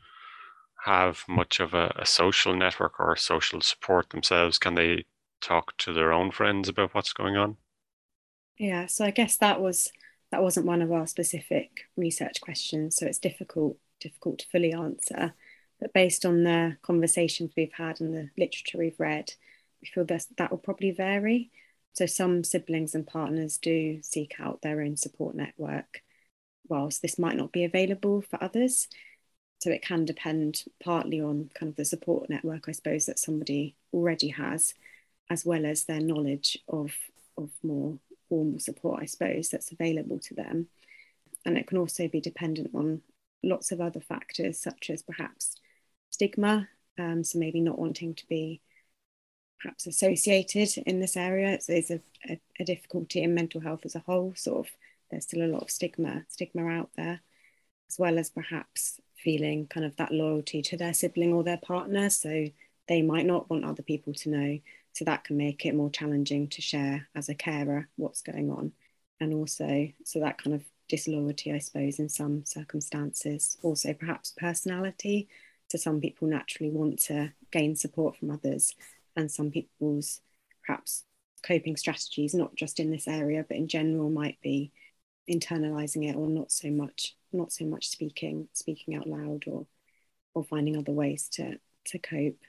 have 0.85 1.25
much 1.29 1.61
of 1.61 1.75
a, 1.75 1.95
a, 1.97 2.05
social 2.05 2.55
network 2.55 2.99
or 2.99 3.17
social 3.17 3.61
support 3.61 4.11
themselves? 4.11 4.59
Can 4.59 4.75
they 4.75 5.05
talk 5.41 5.77
to 5.79 5.93
their 5.93 6.13
own 6.13 6.31
friends 6.31 6.69
about 6.69 6.95
what's 6.95 7.13
going 7.13 7.37
on? 7.37 7.57
Yeah, 8.59 8.87
so 8.87 9.05
I 9.05 9.11
guess 9.11 9.37
that 9.39 9.61
was 9.61 9.91
that 10.31 10.43
wasn't 10.43 10.67
one 10.67 10.83
of 10.83 10.91
our 10.91 11.07
specific 11.07 11.87
research 11.97 12.41
questions, 12.41 12.97
so 12.97 13.07
it's 13.07 13.19
difficult 13.19 13.77
difficult 14.01 14.39
to 14.41 14.49
fully 14.49 14.73
answer. 14.73 15.35
But 15.81 15.93
based 15.93 16.25
on 16.25 16.45
the 16.45 16.77
conversations 16.83 17.53
we've 17.57 17.73
had 17.73 18.01
and 18.01 18.15
the 18.15 18.31
literature 18.37 18.79
we've 18.79 18.99
read, 18.99 19.33
we 19.81 19.89
feel 19.89 20.05
that 20.07 20.27
that 20.39 20.51
will 20.51 20.59
probably 20.59 20.93
vary. 20.93 21.51
So 21.95 22.07
some 22.07 22.45
siblings 22.45 22.95
and 22.95 23.07
partners 23.07 23.57
do 23.57 24.01
seek 24.03 24.35
out 24.39 24.63
their 24.63 24.81
own 24.83 24.97
support 24.97 25.35
network, 25.35 26.03
whilst 26.69 27.03
this 27.03 27.19
might 27.19 27.37
not 27.37 27.53
be 27.53 27.65
available 27.65 28.21
for 28.21 28.43
others. 28.43 28.89
So 29.61 29.71
it 29.71 29.83
can 29.83 30.05
depend 30.05 30.65
partly 30.83 31.21
on 31.21 31.51
kind 31.55 31.71
of 31.71 31.77
the 31.77 31.85
support 31.85 32.29
network, 32.29 32.69
I 32.69 32.73
suppose, 32.73 33.07
that 33.07 33.19
somebody 33.19 33.77
already 33.93 34.29
has, 34.29 34.75
as 35.31 35.47
well 35.47 35.65
as 35.65 35.85
their 35.85 36.01
knowledge 36.01 36.59
of, 36.69 36.93
of 37.39 37.51
more 37.63 37.99
formal 38.29 38.59
support, 38.59 39.01
I 39.01 39.07
suppose, 39.07 39.49
that's 39.49 39.73
available 39.73 40.19
to 40.19 40.35
them. 40.35 40.67
And 41.47 41.57
it 41.57 41.67
can 41.67 41.79
also 41.79 42.09
be 42.09 42.21
dependent 42.21 42.71
on 42.75 43.03
lots 43.43 43.71
of 43.71 43.81
other 43.81 44.01
factors, 44.01 44.61
such 44.61 44.91
as 44.91 45.03
perhaps 45.03 45.55
stigma, 46.11 46.69
um, 46.99 47.23
so 47.23 47.39
maybe 47.39 47.61
not 47.61 47.79
wanting 47.79 48.15
to 48.15 48.27
be 48.27 48.61
perhaps 49.61 49.87
associated 49.87 50.69
in 50.87 51.01
this 51.01 51.17
area. 51.17 51.59
So 51.61 51.73
there's 51.73 51.91
a, 51.91 52.01
a, 52.29 52.41
a, 52.61 52.65
difficulty 52.65 53.23
in 53.23 53.35
mental 53.35 53.61
health 53.61 53.81
as 53.85 53.95
a 53.95 54.01
whole, 54.07 54.35
sort 54.37 54.67
of 54.67 54.73
there's 55.11 55.25
still 55.25 55.45
a 55.45 55.53
lot 55.53 55.63
of 55.63 55.71
stigma, 55.71 56.25
stigma 56.29 56.67
out 56.67 56.91
there, 56.97 57.21
as 57.89 57.99
well 57.99 58.19
as 58.19 58.31
perhaps 58.31 59.01
feeling 59.17 59.67
kind 59.67 59.87
of 59.87 59.97
that 59.97 60.13
loyalty 60.13 60.61
to 60.63 60.77
their 60.77 60.95
sibling 60.95 61.33
or 61.33 61.45
their 61.45 61.59
partner. 61.59 62.11
So 62.11 62.47
they 62.89 63.03
might 63.03 63.27
not 63.27 63.49
want 63.49 63.65
other 63.65 63.83
people 63.83 64.13
to 64.15 64.31
know. 64.31 64.59
So 64.93 65.05
that 65.05 65.25
can 65.25 65.37
make 65.37 65.67
it 65.67 65.75
more 65.75 65.91
challenging 65.91 66.49
to 66.49 66.63
share 66.63 67.09
as 67.15 67.29
a 67.29 67.35
carer 67.35 67.89
what's 67.97 68.23
going 68.23 68.51
on. 68.51 68.73
And 69.21 69.33
also, 69.35 69.89
so 70.05 70.21
that 70.21 70.39
kind 70.39 70.55
of 70.55 70.65
disloyalty, 70.89 71.53
I 71.53 71.59
suppose, 71.59 71.99
in 71.99 72.09
some 72.09 72.45
circumstances. 72.45 73.57
Also, 73.63 73.93
perhaps 73.95 74.35
personality. 74.37 75.29
So 75.69 75.79
some 75.79 76.01
people 76.01 76.29
naturally 76.29 76.71
want 76.71 77.01
to 77.05 77.33
gain 77.51 77.75
support 77.75 78.17
from 78.17 78.31
others 78.31 78.75
and 79.17 79.31
some 79.31 79.51
people's 79.51 80.21
perhaps 80.67 81.05
coping 81.47 81.77
strategies, 81.77 82.35
not 82.35 82.55
just 82.55 82.81
in 82.81 82.91
this 82.91 83.07
area, 83.07 83.45
but 83.47 83.57
in 83.57 83.69
general, 83.69 84.11
might 84.11 84.39
be 84.43 84.73
internalizing 85.31 86.09
it 86.09 86.17
or 86.17 86.29
not 86.29 86.51
so 86.51 86.71
much, 86.71 87.17
not 87.33 87.53
so 87.53 87.65
much 87.65 87.89
speaking, 87.89 88.49
speaking 88.53 88.95
out 88.95 89.09
loud 89.09 89.45
or 89.47 89.67
or 90.35 90.43
finding 90.45 90.77
other 90.77 90.93
ways 90.93 91.29
to 91.29 91.59
to 91.87 91.99
cope. 91.99 92.41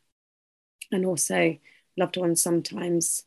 And 0.91 1.05
also 1.05 1.57
loved 1.97 2.17
ones 2.17 2.41
sometimes 2.41 3.23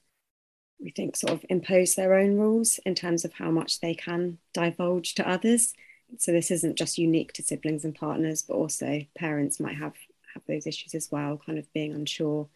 we 0.80 0.90
think 0.90 1.16
sort 1.16 1.32
of 1.32 1.44
impose 1.48 1.94
their 1.94 2.14
own 2.14 2.36
rules 2.36 2.78
in 2.86 2.94
terms 2.94 3.24
of 3.24 3.32
how 3.32 3.50
much 3.50 3.80
they 3.80 3.94
can 3.94 4.38
divulge 4.54 5.14
to 5.14 5.28
others. 5.28 5.74
So 6.18 6.32
this 6.32 6.50
isn't 6.50 6.78
just 6.78 6.98
unique 6.98 7.32
to 7.34 7.42
siblings 7.42 7.84
and 7.84 7.94
partners, 7.94 8.42
but 8.42 8.54
also 8.54 9.00
parents 9.16 9.60
might 9.60 9.76
have 9.76 9.94
have 10.34 10.42
those 10.46 10.66
issues 10.66 10.94
as 10.94 11.10
well, 11.10 11.40
kind 11.44 11.58
of 11.58 11.72
being 11.72 11.92
unsure 11.92 12.48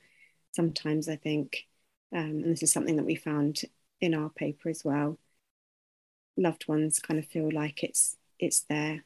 sometimes 0.53 1.09
I 1.09 1.17
think, 1.17 1.67
um, 2.15 2.43
and 2.43 2.53
this 2.53 2.63
is 2.63 2.73
something 2.73 2.97
that 2.97 3.07
we 3.07 3.17
found 3.17 3.63
in 4.01 4.15
our 4.15 4.31
paper 4.31 4.69
as 4.69 4.85
well, 4.85 5.19
loved 6.37 6.67
ones 6.69 6.99
kind 6.99 7.19
of 7.19 7.27
feel 7.27 7.51
like 7.53 7.85
it's 7.85 8.17
it's 8.39 8.61
their 8.61 9.05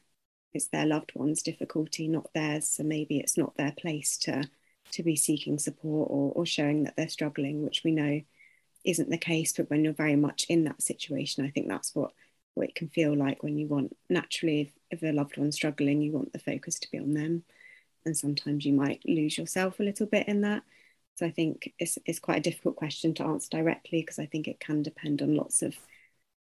it's 0.53 0.67
their 0.67 0.85
loved 0.85 1.11
ones' 1.15 1.43
difficulty, 1.43 2.07
not 2.07 2.33
theirs. 2.33 2.67
So 2.67 2.83
maybe 2.83 3.19
it's 3.19 3.37
not 3.37 3.57
their 3.57 3.73
place 3.73 4.17
to 4.19 4.43
to 4.91 5.03
be 5.03 5.15
seeking 5.15 5.59
support 5.59 6.09
or, 6.09 6.31
or 6.33 6.45
showing 6.45 6.83
that 6.83 6.95
they're 6.95 7.09
struggling, 7.09 7.63
which 7.63 7.83
we 7.83 7.91
know 7.91 8.21
isn't 8.83 9.09
the 9.09 9.17
case. 9.17 9.53
But 9.53 9.69
when 9.69 9.83
you're 9.83 9.93
very 9.93 10.15
much 10.15 10.45
in 10.49 10.63
that 10.63 10.81
situation, 10.81 11.45
I 11.45 11.49
think 11.49 11.67
that's 11.67 11.93
what, 11.93 12.11
what 12.53 12.69
it 12.69 12.75
can 12.75 12.87
feel 12.87 13.15
like 13.15 13.43
when 13.43 13.57
you 13.57 13.67
want 13.67 13.95
naturally 14.09 14.61
if, 14.61 14.71
if 14.91 15.03
a 15.03 15.13
loved 15.13 15.37
one's 15.37 15.55
struggling, 15.55 16.01
you 16.01 16.11
want 16.11 16.33
the 16.33 16.39
focus 16.39 16.79
to 16.79 16.91
be 16.91 16.97
on 16.97 17.13
them. 17.13 17.43
And 18.05 18.15
sometimes 18.15 18.65
you 18.65 18.73
might 18.73 19.01
lose 19.05 19.37
yourself 19.37 19.79
a 19.79 19.83
little 19.83 20.07
bit 20.07 20.27
in 20.29 20.41
that. 20.41 20.63
So 21.17 21.25
I 21.25 21.31
think 21.31 21.73
it's, 21.79 21.97
it's 22.05 22.19
quite 22.19 22.37
a 22.37 22.49
difficult 22.49 22.75
question 22.75 23.13
to 23.15 23.23
answer 23.23 23.49
directly 23.49 24.01
because 24.01 24.19
I 24.19 24.27
think 24.27 24.47
it 24.47 24.59
can 24.59 24.83
depend 24.83 25.21
on 25.21 25.35
lots 25.35 25.63
of 25.63 25.73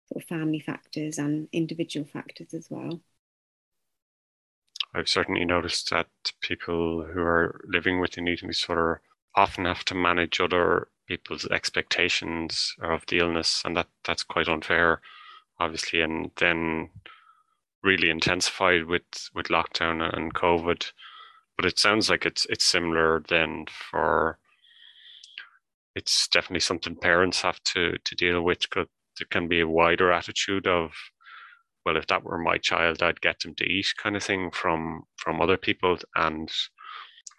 sort 0.08 0.22
of 0.22 0.28
family 0.28 0.58
factors 0.58 1.16
and 1.16 1.48
individual 1.52 2.06
factors 2.06 2.52
as 2.52 2.66
well. 2.70 3.00
I've 4.92 5.08
certainly 5.08 5.44
noticed 5.44 5.90
that 5.90 6.08
people 6.40 7.04
who 7.04 7.20
are 7.20 7.60
living 7.68 8.00
with 8.00 8.16
an 8.16 8.26
eating 8.26 8.48
disorder 8.48 9.00
often 9.36 9.64
have 9.64 9.84
to 9.86 9.94
manage 9.94 10.40
other 10.40 10.88
people's 11.06 11.46
expectations 11.46 12.74
of 12.80 13.04
the 13.06 13.18
illness, 13.18 13.62
and 13.64 13.76
that 13.76 13.88
that's 14.04 14.24
quite 14.24 14.48
unfair, 14.48 15.00
obviously, 15.60 16.00
and 16.00 16.32
then 16.36 16.90
really 17.82 18.10
intensified 18.10 18.86
with 18.86 19.30
with 19.34 19.46
lockdown 19.48 20.02
and 20.16 20.34
COVID. 20.34 20.90
But 21.56 21.66
it 21.66 21.78
sounds 21.78 22.10
like 22.10 22.26
it's 22.26 22.46
it's 22.46 22.64
similar 22.64 23.20
then 23.28 23.66
for 23.68 24.38
it's 25.94 26.28
definitely 26.28 26.60
something 26.60 26.96
parents 26.96 27.40
have 27.42 27.62
to 27.62 27.96
to 28.04 28.14
deal 28.14 28.42
with 28.42 28.60
because 28.60 28.88
there 29.18 29.26
can 29.30 29.48
be 29.48 29.60
a 29.60 29.68
wider 29.68 30.12
attitude 30.12 30.66
of 30.66 30.92
well 31.84 31.96
if 31.96 32.06
that 32.08 32.24
were 32.24 32.38
my 32.38 32.58
child 32.58 33.02
i'd 33.02 33.20
get 33.20 33.38
them 33.40 33.54
to 33.54 33.64
eat 33.64 33.86
kind 34.02 34.16
of 34.16 34.22
thing 34.22 34.50
from 34.50 35.02
from 35.16 35.40
other 35.40 35.56
people. 35.56 35.98
And 36.14 36.50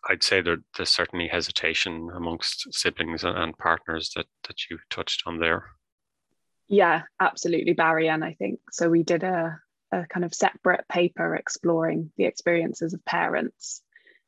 i'd 0.10 0.24
say 0.24 0.42
there, 0.42 0.58
there's 0.78 0.90
certainly 0.90 1.28
hesitation 1.28 2.10
amongst 2.16 2.74
siblings 2.74 3.24
and 3.24 3.58
partners 3.58 4.12
that 4.16 4.28
that 4.48 4.70
you 4.70 4.80
touched 4.90 5.24
on 5.26 5.40
there. 5.40 5.66
Yeah 6.68 7.04
absolutely 7.20 7.74
barry. 7.74 8.10
And 8.10 8.24
i 8.24 8.34
think 8.34 8.60
so 8.72 8.90
we 8.90 9.04
did 9.04 9.24
a, 9.24 9.60
a 9.92 10.06
kind 10.08 10.26
of 10.26 10.34
separate 10.34 10.88
paper 10.88 11.36
exploring 11.36 12.12
the 12.18 12.26
experiences 12.26 12.94
of 12.94 13.04
parents. 13.06 13.82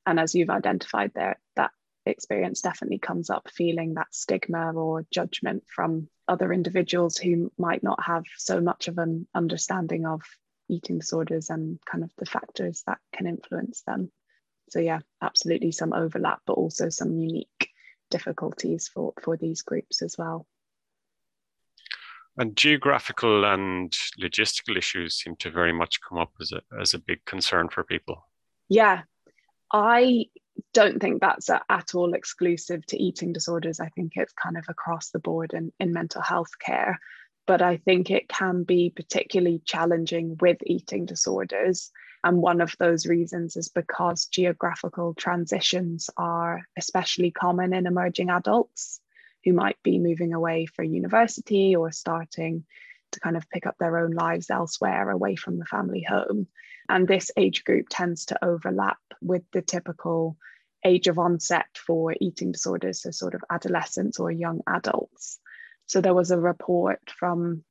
And 0.06 0.20
as 0.20 0.36
you've 0.36 0.50
identified 0.50 1.12
there 1.14 1.40
that 1.58 1.72
experience 2.10 2.62
definitely 2.62 3.00
comes 3.00 3.30
up 3.30 3.50
feeling 3.50 3.96
that 3.96 4.14
stigma 4.14 4.74
or 4.74 5.06
judgment 5.12 5.64
from 5.68 6.10
other 6.28 6.52
individuals 6.52 7.18
who 7.18 7.52
might 7.58 7.84
not 7.84 8.04
have 8.04 8.24
so 8.38 8.62
much 8.62 8.88
of 8.88 8.98
an 8.98 9.28
understanding 9.34 10.06
of 10.06 10.22
eating 10.70 11.00
disorders 11.00 11.50
and 11.50 11.80
kind 11.86 12.04
of 12.04 12.12
the 12.18 12.26
factors 12.26 12.84
that 12.88 13.00
can 13.14 13.28
influence 13.28 13.82
them. 13.88 14.12
So 14.70 14.80
yeah, 14.80 15.00
absolutely 15.22 15.72
some 15.72 15.94
overlap, 15.94 16.42
but 16.46 16.54
also 16.54 16.90
some 16.90 17.18
unique 17.18 17.70
difficulties 18.10 18.88
for, 18.88 19.14
for 19.22 19.38
these 19.38 19.62
groups 19.62 20.02
as 20.02 20.18
well. 20.18 20.46
And 22.38 22.56
geographical 22.56 23.46
and 23.46 23.92
logistical 24.22 24.78
issues 24.78 25.16
seem 25.16 25.36
to 25.38 25.50
very 25.50 25.74
much 25.74 26.00
come 26.08 26.20
up 26.20 26.32
as 26.40 26.52
a, 26.52 26.62
as 26.80 26.94
a 26.94 27.00
big 27.00 27.26
concern 27.26 27.70
for 27.70 27.84
people. 27.84 28.28
Yeah, 28.70 29.04
I 29.72 30.28
don't 30.74 31.00
think 31.00 31.22
that's 31.22 31.50
a, 31.50 31.62
at 31.70 31.96
all 31.96 32.14
exclusive 32.14 32.86
to 32.88 33.02
eating 33.02 33.34
disorders. 33.34 33.80
I 33.80 33.90
think 33.90 34.14
it's 34.16 34.34
kind 34.34 34.58
of 34.58 34.66
across 34.70 35.10
the 35.10 35.20
board 35.20 35.54
in, 35.54 35.72
in 35.80 35.94
mental 35.94 36.22
health 36.22 36.52
care. 36.60 37.00
But 37.46 37.62
I 37.62 37.78
think 37.78 38.12
it 38.12 38.28
can 38.28 38.64
be 38.64 38.92
particularly 38.94 39.62
challenging 39.66 40.38
with 40.40 40.58
eating 40.66 41.06
disorders. 41.06 41.92
And 42.24 42.42
one 42.42 42.60
of 42.60 42.76
those 42.78 43.08
reasons 43.08 43.56
is 43.56 43.70
because 43.70 44.26
geographical 44.26 45.14
transitions 45.14 46.10
are 46.18 46.62
especially 46.78 47.32
common 47.32 47.74
in 47.74 47.88
emerging 47.88 48.30
adults 48.30 49.00
who 49.46 49.54
might 49.54 49.82
be 49.82 49.98
moving 49.98 50.34
away 50.34 50.66
for 50.66 50.84
university 50.84 51.76
or 51.76 51.92
starting 51.92 52.66
to 53.14 53.20
kind 53.22 53.38
of 53.38 53.50
pick 53.50 53.66
up 53.66 53.78
their 53.80 53.98
own 53.98 54.12
lives 54.12 54.50
elsewhere 54.50 55.10
away 55.10 55.36
from 55.36 55.58
the 55.58 55.66
family 55.66 56.02
home. 56.02 56.48
And 56.90 57.08
this 57.08 57.32
age 57.38 57.64
group 57.64 57.88
tends 57.90 58.26
to 58.26 58.46
overlap 58.46 58.98
with 59.22 59.44
the 59.54 59.62
typical 59.62 60.38
age 60.88 61.08
of 61.08 61.20
onset 61.20 61.68
for 61.76 62.16
eating 62.20 62.52
disorders, 62.52 63.02
so 63.02 63.12
sort 63.12 63.36
of 63.36 63.44
adolescents 63.50 64.20
or 64.20 64.32
young 64.32 64.62
adults. 64.68 65.40
So 65.86 66.02
there 66.02 66.14
was 66.14 66.32
a 66.32 66.40
report 66.40 67.02
from 67.20 67.64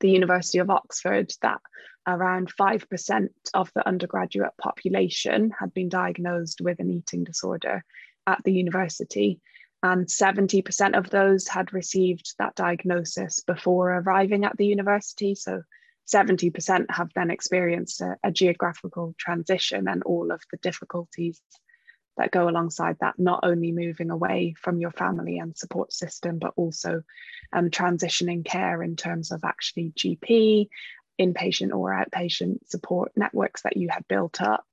the 0.00 0.10
University 0.10 0.58
of 0.58 0.70
Oxford 0.70 1.32
that 1.42 1.60
around 2.06 2.52
5% 2.54 3.28
of 3.54 3.72
the 3.74 3.86
undergraduate 3.86 4.52
population 4.60 5.52
had 5.58 5.74
been 5.74 5.88
diagnosed 5.88 6.60
with 6.60 6.78
an 6.80 6.90
eating 6.90 7.24
disorder 7.24 7.84
at 8.26 8.42
the 8.44 8.52
university. 8.52 9.40
And 9.82 10.06
70% 10.06 10.96
of 10.96 11.10
those 11.10 11.48
had 11.48 11.72
received 11.72 12.34
that 12.38 12.54
diagnosis 12.54 13.40
before 13.40 13.90
arriving 13.92 14.44
at 14.44 14.56
the 14.56 14.66
university. 14.66 15.34
So 15.34 15.62
70% 16.06 16.86
have 16.90 17.10
then 17.14 17.30
experienced 17.30 18.00
a, 18.00 18.16
a, 18.22 18.30
geographical 18.30 19.14
transition 19.18 19.88
and 19.88 20.02
all 20.04 20.30
of 20.30 20.40
the 20.50 20.58
difficulties 20.58 21.40
that 22.16 22.30
go 22.30 22.48
alongside 22.48 22.96
that, 23.00 23.18
not 23.18 23.40
only 23.42 23.72
moving 23.72 24.10
away 24.10 24.54
from 24.58 24.80
your 24.80 24.90
family 24.90 25.38
and 25.38 25.56
support 25.56 25.92
system, 25.92 26.38
but 26.38 26.52
also 26.56 27.02
um, 27.52 27.70
transitioning 27.70 28.44
care 28.44 28.82
in 28.82 28.96
terms 28.96 29.32
of 29.32 29.44
actually 29.44 29.92
GP, 29.96 30.68
inpatient 31.20 31.72
or 31.72 31.90
outpatient 31.92 32.66
support 32.66 33.12
networks 33.16 33.62
that 33.62 33.76
you 33.76 33.88
had 33.90 34.06
built 34.08 34.40
up. 34.40 34.66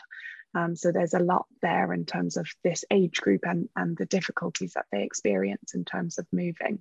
Um, 0.56 0.76
so 0.76 0.92
there's 0.92 1.16
a 1.16 1.20
lot 1.20 1.48
there 1.62 1.94
in 1.94 2.06
terms 2.06 2.38
of 2.38 2.48
this 2.64 2.86
age 2.92 3.20
group 3.22 3.42
and, 3.44 3.70
and 3.76 3.98
the 3.98 4.06
difficulties 4.06 4.74
that 4.74 4.86
they 4.92 5.04
experience 5.04 5.74
in 5.74 5.84
terms 5.84 6.20
of 6.20 6.28
moving. 6.32 6.80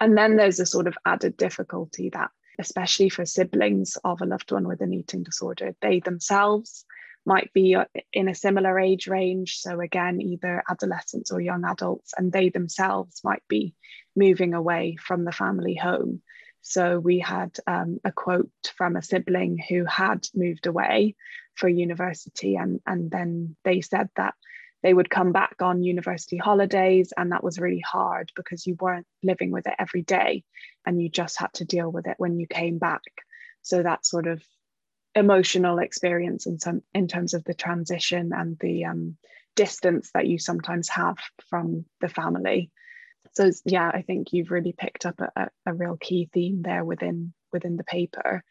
And 0.00 0.16
then 0.16 0.36
there's 0.36 0.60
a 0.60 0.66
sort 0.66 0.86
of 0.86 0.96
added 1.04 1.36
difficulty 1.36 2.10
that, 2.10 2.30
especially 2.58 3.08
for 3.08 3.26
siblings 3.26 3.96
of 4.04 4.22
a 4.22 4.26
loved 4.26 4.52
one 4.52 4.68
with 4.68 4.80
an 4.80 4.92
eating 4.92 5.22
disorder, 5.24 5.74
they 5.80 6.00
themselves 6.00 6.84
might 7.26 7.52
be 7.52 7.74
uh, 7.74 7.84
in 8.12 8.28
a 8.28 8.34
similar 8.34 8.78
age 8.78 9.06
range. 9.06 9.58
So, 9.58 9.80
again, 9.80 10.20
either 10.20 10.62
adolescents 10.68 11.30
or 11.32 11.40
young 11.40 11.64
adults, 11.64 12.12
and 12.16 12.32
they 12.32 12.48
themselves 12.48 13.20
might 13.24 13.42
be 13.48 13.74
moving 14.14 14.54
away 14.54 14.96
from 14.96 15.24
the 15.24 15.32
family 15.32 15.74
home. 15.74 16.22
So, 16.60 16.98
we 16.98 17.18
had 17.18 17.56
um, 17.66 17.98
a 18.04 18.12
quote 18.12 18.50
from 18.76 18.96
a 18.96 19.02
sibling 19.02 19.58
who 19.68 19.84
had 19.84 20.26
moved 20.34 20.66
away 20.66 21.16
for 21.54 21.68
university, 21.68 22.56
and, 22.56 22.80
and 22.86 23.10
then 23.10 23.56
they 23.64 23.80
said 23.80 24.08
that 24.16 24.34
they 24.82 24.92
would 24.92 25.08
come 25.08 25.32
back 25.32 25.56
on 25.62 25.82
university 25.82 26.36
holidays, 26.36 27.12
and 27.16 27.32
that 27.32 27.44
was 27.44 27.58
really 27.58 27.80
hard 27.86 28.30
because 28.36 28.66
you 28.66 28.76
weren't 28.78 29.06
living 29.22 29.50
with 29.50 29.66
it 29.66 29.74
every 29.78 30.02
day 30.02 30.44
and 30.84 31.00
you 31.00 31.08
just 31.08 31.38
had 31.38 31.52
to 31.54 31.64
deal 31.64 31.90
with 31.90 32.06
it 32.06 32.16
when 32.18 32.38
you 32.38 32.46
came 32.46 32.78
back. 32.78 33.00
So, 33.62 33.82
that 33.82 34.04
sort 34.04 34.26
of 34.26 34.42
emotional 35.14 35.78
experience 35.78 36.46
in 36.46 36.58
some 36.58 36.82
in 36.94 37.08
terms 37.08 37.34
of 37.34 37.44
the 37.44 37.54
transition 37.54 38.32
and 38.34 38.58
the 38.58 38.84
um, 38.84 39.16
distance 39.54 40.10
that 40.14 40.26
you 40.26 40.38
sometimes 40.38 40.88
have 40.88 41.16
from 41.48 41.84
the 42.00 42.08
family. 42.08 42.70
So 43.32 43.50
yeah 43.64 43.90
i 43.92 44.02
think 44.02 44.32
you've 44.32 44.50
really 44.50 44.74
picked 44.76 45.06
up 45.06 45.20
a, 45.20 45.48
a 45.66 45.74
real 45.74 45.96
key 45.96 46.28
theme 46.32 46.62
there 46.62 46.84
within 46.84 47.32
within 47.52 47.76
the 47.76 47.84
paper. 47.84 48.44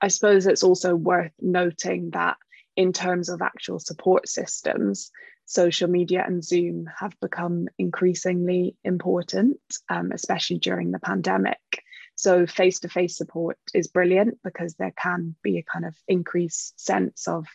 I 0.00 0.08
suppose 0.08 0.46
it's 0.46 0.62
also 0.62 0.94
worth 0.94 1.32
noting 1.40 2.10
that 2.10 2.36
in 2.76 2.92
terms 2.92 3.28
of 3.28 3.40
actual 3.40 3.78
support 3.78 4.28
systems 4.28 5.10
social 5.46 5.88
media 5.88 6.24
and 6.26 6.44
zoom 6.44 6.86
have 6.98 7.14
become 7.20 7.68
increasingly 7.78 8.76
important 8.84 9.58
um, 9.88 10.10
especially 10.12 10.58
during 10.58 10.90
the 10.90 10.98
pandemic 10.98 11.84
so 12.16 12.46
face 12.46 12.80
to 12.80 12.88
face 12.88 13.16
support 13.16 13.58
is 13.74 13.88
brilliant 13.88 14.38
because 14.42 14.74
there 14.74 14.92
can 14.96 15.36
be 15.42 15.58
a 15.58 15.62
kind 15.62 15.84
of 15.84 15.94
increased 16.08 16.80
sense 16.80 17.28
of 17.28 17.46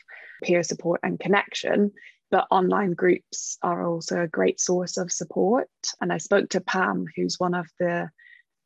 peer 0.44 0.62
support 0.62 1.02
and 1.04 1.20
connection. 1.20 1.92
But 2.30 2.48
online 2.52 2.94
groups 2.94 3.58
are 3.62 3.86
also 3.86 4.22
a 4.22 4.28
great 4.28 4.62
source 4.62 4.98
of 4.98 5.12
support. 5.12 5.68
And 6.00 6.14
I 6.14 6.20
spoke 6.20 6.52
to 6.52 6.62
Pam, 6.62 7.06
who's 7.16 7.40
one 7.40 7.56
of 7.56 7.68
the 7.80 8.10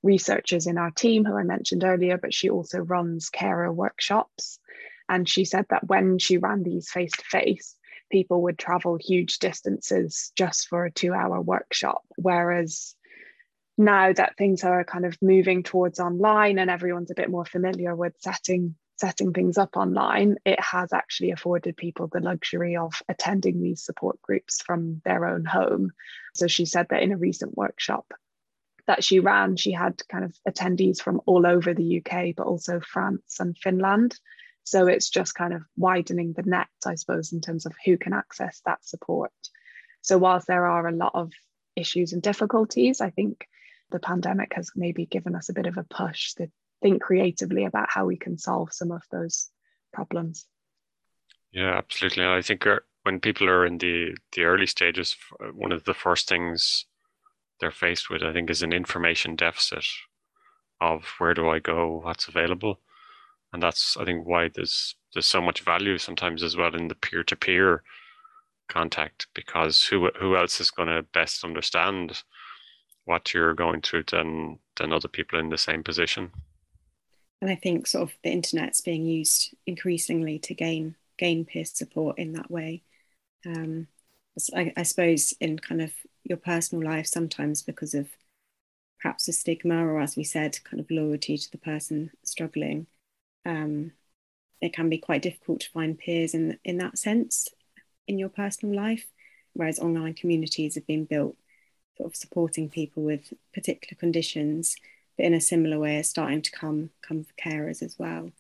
researchers 0.04 0.68
in 0.68 0.78
our 0.78 0.92
team, 0.92 1.24
who 1.24 1.38
I 1.38 1.44
mentioned 1.44 1.84
earlier, 1.84 2.18
but 2.18 2.34
she 2.34 2.50
also 2.50 2.80
runs 2.80 3.30
carer 3.30 3.72
workshops. 3.72 4.60
And 5.08 5.28
she 5.28 5.46
said 5.46 5.66
that 5.70 5.88
when 5.88 6.20
she 6.20 6.38
ran 6.38 6.64
these 6.64 6.90
face 6.90 7.14
to 7.14 7.24
face, 7.24 7.76
people 8.12 8.44
would 8.44 8.60
travel 8.60 8.98
huge 9.02 9.40
distances 9.40 10.32
just 10.36 10.68
for 10.68 10.86
a 10.86 10.92
two 10.92 11.14
hour 11.14 11.42
workshop. 11.42 12.04
Whereas 12.18 12.96
now 13.78 14.14
that 14.14 14.38
things 14.38 14.64
are 14.64 14.84
kind 14.84 15.06
of 15.06 15.22
moving 15.22 15.64
towards 15.64 16.00
online 16.00 16.60
and 16.60 16.70
everyone's 16.70 17.12
a 17.12 17.16
bit 17.16 17.30
more 17.30 17.46
familiar 17.46 17.96
with 17.96 18.14
setting 18.20 18.76
setting 18.98 19.34
things 19.34 19.58
up 19.58 19.76
online 19.76 20.38
it 20.46 20.60
has 20.60 20.94
actually 20.94 21.32
afforded 21.32 21.76
people 21.76 22.08
the 22.08 22.22
luxury 22.22 22.78
of 22.78 22.94
attending 23.10 23.62
these 23.62 23.84
support 23.84 24.22
groups 24.22 24.62
from 24.62 25.02
their 25.04 25.26
own 25.26 25.44
home. 25.44 25.92
So 26.34 26.48
she 26.48 26.66
said 26.66 26.88
that 26.90 27.04
in 27.04 27.12
a 27.12 27.18
recent 27.18 27.58
workshop 27.58 28.06
that 28.88 29.04
she 29.04 29.20
ran 29.20 29.58
she 29.58 29.74
had 29.74 30.02
kind 30.08 30.24
of 30.24 30.34
attendees 30.48 31.02
from 31.02 31.20
all 31.26 31.46
over 31.46 31.74
the 31.74 32.02
UK 32.02 32.36
but 32.38 32.46
also 32.46 32.80
France 32.80 33.38
and 33.40 33.58
Finland. 33.58 34.18
So 34.64 34.88
it's 34.88 35.10
just 35.10 35.36
kind 35.36 35.54
of 35.54 35.64
widening 35.76 36.34
the 36.34 36.44
net 36.44 36.68
i 36.86 36.96
suppose 36.96 37.34
in 37.34 37.42
terms 37.42 37.66
of 37.66 37.74
who 37.84 37.98
can 37.98 38.14
access 38.14 38.62
that 38.66 38.86
support. 38.86 39.34
So 40.02 40.18
whilst 40.18 40.48
there 40.48 40.68
are 40.68 40.88
a 40.88 40.96
lot 40.96 41.12
of 41.16 41.34
issues 41.76 42.14
and 42.14 42.22
difficulties 42.22 43.02
i 43.02 43.10
think 43.10 43.46
the 43.92 44.00
pandemic 44.00 44.54
has 44.54 44.72
maybe 44.76 45.06
given 45.06 45.36
us 45.36 45.50
a 45.50 45.54
bit 45.54 45.68
of 45.68 45.78
a 45.78 45.84
push 45.84 46.34
to 46.34 46.48
think 46.82 47.02
creatively 47.02 47.66
about 47.66 47.90
how 47.90 48.06
we 48.06 48.18
can 48.18 48.38
solve 48.38 48.74
some 48.74 48.92
of 48.92 49.04
those 49.12 49.50
problems. 49.94 50.46
Yeah, 51.52 51.78
absolutely. 51.78 52.26
I 52.26 52.42
think 52.42 52.68
uh, 52.68 52.80
when 53.04 53.20
people 53.20 53.48
are 53.48 53.66
in 53.66 53.78
the 53.78 54.16
the 54.34 54.44
early 54.44 54.68
stages, 54.68 55.16
uh, 55.40 55.48
one 55.48 55.72
of 55.72 55.84
the 55.86 55.94
first 55.94 56.28
things 56.28 56.86
they're 57.60 57.72
faced 57.72 58.10
with, 58.10 58.24
I 58.24 58.34
think, 58.34 58.50
is 58.50 58.62
an 58.62 58.74
information 58.74 59.36
deficit 59.36 59.86
of 60.82 61.06
where 61.18 61.34
do 61.34 61.50
I 61.50 61.60
go, 61.60 62.02
what's 62.04 62.28
available, 62.28 62.82
and 63.54 63.64
that's 63.64 63.96
I 63.96 64.04
think 64.04 64.28
why 64.28 64.50
there's 64.54 64.96
there's 65.14 65.26
so 65.28 65.42
much 65.42 65.62
value 65.62 65.98
sometimes 65.98 66.44
as 66.44 66.58
well 66.58 66.76
in 66.76 66.90
the 66.90 66.96
peer 66.96 67.24
to 67.24 67.36
peer 67.36 67.84
contact 68.68 69.28
because 69.34 69.86
who 69.86 70.10
who 70.20 70.36
else 70.36 70.60
is 70.60 70.72
going 70.72 70.90
to 70.90 71.04
best 71.14 71.44
understand 71.44 72.22
what 73.06 73.34
you're 73.34 73.54
going 73.54 73.82
through 73.82 74.04
than 74.12 74.60
than 74.78 74.92
other 74.92 75.08
people 75.08 75.40
in 75.40 75.50
the 75.50 75.58
same 75.58 75.84
position. 75.84 76.32
And 77.42 77.50
I 77.50 77.56
think 77.56 77.88
sort 77.88 78.10
of 78.10 78.16
the 78.24 78.32
internet's 78.32 78.82
being 78.82 79.06
used 79.06 79.56
increasingly 79.66 80.40
to 80.40 80.54
gain 80.54 80.96
gain 81.18 81.46
peer 81.46 81.66
support 81.66 82.18
in 82.18 82.34
that 82.34 82.52
way. 82.52 82.84
Um, 83.46 83.88
I, 84.56 84.74
I 84.76 84.84
suppose 84.84 85.34
in 85.40 85.60
kind 85.60 85.82
of 85.82 85.94
your 86.24 86.38
personal 86.38 86.84
life 86.84 87.08
sometimes 87.08 87.62
because 87.62 87.94
of 87.94 88.10
perhaps 89.00 89.28
a 89.28 89.34
stigma 89.34 89.86
or 89.86 90.02
as 90.02 90.16
we 90.16 90.24
said 90.24 90.58
kind 90.64 90.80
of 90.80 90.90
loyalty 90.90 91.38
to 91.38 91.52
the 91.52 91.58
person 91.58 92.12
struggling 92.24 92.88
um, 93.46 93.92
it 94.62 94.74
can 94.74 94.90
be 94.90 94.98
quite 94.98 95.22
difficult 95.22 95.62
to 95.62 95.70
find 95.70 95.98
peers 95.98 96.34
in 96.34 96.58
in 96.64 96.78
that 96.78 96.98
sense 96.98 97.48
in 98.08 98.18
your 98.18 98.30
personal 98.30 98.76
life 98.76 99.06
whereas 99.54 99.80
online 99.80 100.14
communities 100.14 100.76
have 100.76 100.88
been 100.88 101.06
built 101.06 101.38
sort 101.98 102.12
of 102.12 102.16
supporting 102.16 102.70
people 102.70 103.04
with 103.04 103.34
particular 103.54 103.98
conditions, 104.00 104.76
but 105.18 105.26
in 105.26 105.34
a 105.34 105.42
similar 105.42 105.80
way 105.80 105.98
as 105.98 106.10
starting 106.10 106.42
to 106.42 106.52
come 106.52 106.90
come 107.02 107.24
for 107.24 107.34
carers 107.34 107.82
as 107.82 107.98
well. 107.98 108.32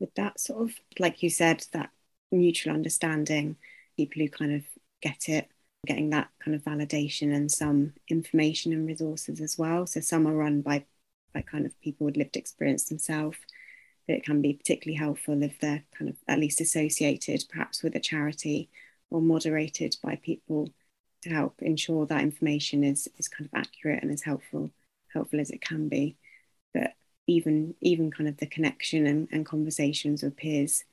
With 0.00 0.14
that 0.14 0.40
sort 0.40 0.62
of, 0.62 0.74
like 0.98 1.22
you 1.22 1.30
said, 1.30 1.64
that 1.72 1.90
mutual 2.30 2.72
understanding, 2.72 3.56
people 3.96 4.22
who 4.22 4.28
kind 4.28 4.54
of 4.54 4.62
get 5.00 5.28
it, 5.28 5.48
getting 5.86 6.10
that 6.10 6.30
kind 6.44 6.54
of 6.54 6.62
validation 6.62 7.34
and 7.34 7.50
some 7.50 7.92
information 8.08 8.72
and 8.72 8.86
resources 8.86 9.40
as 9.40 9.58
well. 9.58 9.86
So 9.86 10.00
some 10.00 10.26
are 10.26 10.34
run 10.34 10.62
by 10.62 10.84
by 11.34 11.42
kind 11.42 11.66
of 11.66 11.80
people 11.80 12.06
with 12.06 12.16
lived 12.16 12.36
experience 12.36 12.84
themselves. 12.84 13.38
But 14.06 14.16
it 14.16 14.24
can 14.24 14.42
be 14.42 14.54
particularly 14.54 14.98
helpful 14.98 15.42
if 15.42 15.58
they're 15.60 15.84
kind 15.96 16.08
of 16.10 16.16
at 16.26 16.40
least 16.40 16.60
associated 16.60 17.44
perhaps 17.48 17.82
with 17.82 17.94
a 17.94 18.00
charity 18.00 18.68
or 19.10 19.20
moderated 19.20 19.96
by 20.02 20.16
people 20.16 20.70
to 21.22 21.30
help 21.30 21.62
ensure 21.62 22.06
that 22.06 22.22
information 22.22 22.84
is 22.84 23.08
is 23.18 23.28
kind 23.28 23.48
of 23.52 23.58
accurate 23.58 24.02
and 24.02 24.12
as 24.12 24.22
helpful 24.22 24.70
helpful 25.12 25.40
as 25.40 25.50
it 25.50 25.60
can 25.60 25.88
be. 25.88 26.16
But 26.74 26.92
even 27.26 27.74
even 27.80 28.10
kind 28.10 28.28
of 28.28 28.36
the 28.38 28.46
connection 28.46 29.06
and, 29.06 29.28
and 29.30 29.46
conversations 29.46 30.22
with 30.22 30.36
peers 30.36 30.84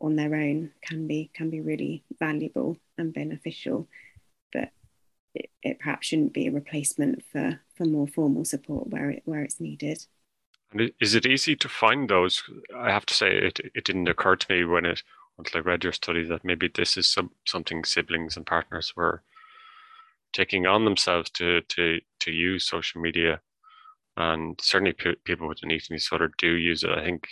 on 0.00 0.16
their 0.16 0.34
own 0.34 0.72
can 0.82 1.06
be 1.06 1.30
can 1.34 1.50
be 1.50 1.60
really 1.60 2.04
valuable 2.18 2.76
and 2.98 3.12
beneficial. 3.12 3.88
But 4.52 4.70
it, 5.34 5.50
it 5.62 5.78
perhaps 5.78 6.08
shouldn't 6.08 6.32
be 6.32 6.46
a 6.46 6.52
replacement 6.52 7.22
for 7.30 7.60
for 7.76 7.84
more 7.84 8.06
formal 8.06 8.44
support 8.44 8.88
where 8.88 9.10
it 9.10 9.22
where 9.24 9.42
it's 9.42 9.60
needed. 9.60 10.04
And 10.72 10.90
is 11.00 11.14
it 11.14 11.26
easy 11.26 11.54
to 11.56 11.68
find 11.68 12.08
those? 12.08 12.42
I 12.76 12.90
have 12.90 13.06
to 13.06 13.14
say 13.14 13.30
it 13.36 13.60
it 13.74 13.84
didn't 13.84 14.08
occur 14.08 14.36
to 14.36 14.52
me 14.52 14.64
when 14.64 14.84
it 14.84 15.02
until 15.38 15.58
I 15.58 15.62
read 15.62 15.84
your 15.84 15.92
study 15.92 16.24
that 16.24 16.44
maybe 16.44 16.68
this 16.68 16.96
is 16.96 17.08
some 17.08 17.30
something 17.44 17.84
siblings 17.84 18.36
and 18.36 18.46
partners 18.46 18.94
were 18.96 19.22
taking 20.34 20.66
on 20.66 20.84
themselves 20.84 21.30
to 21.30 21.62
to 21.62 22.00
to 22.20 22.30
use 22.30 22.68
social 22.68 23.00
media, 23.00 23.40
and 24.16 24.58
certainly 24.60 24.94
people 25.24 25.48
with 25.48 25.62
an 25.62 25.70
eating 25.70 25.96
disorder 25.96 26.30
do 26.36 26.52
use 26.52 26.82
it. 26.82 26.90
I 26.90 27.02
think 27.02 27.26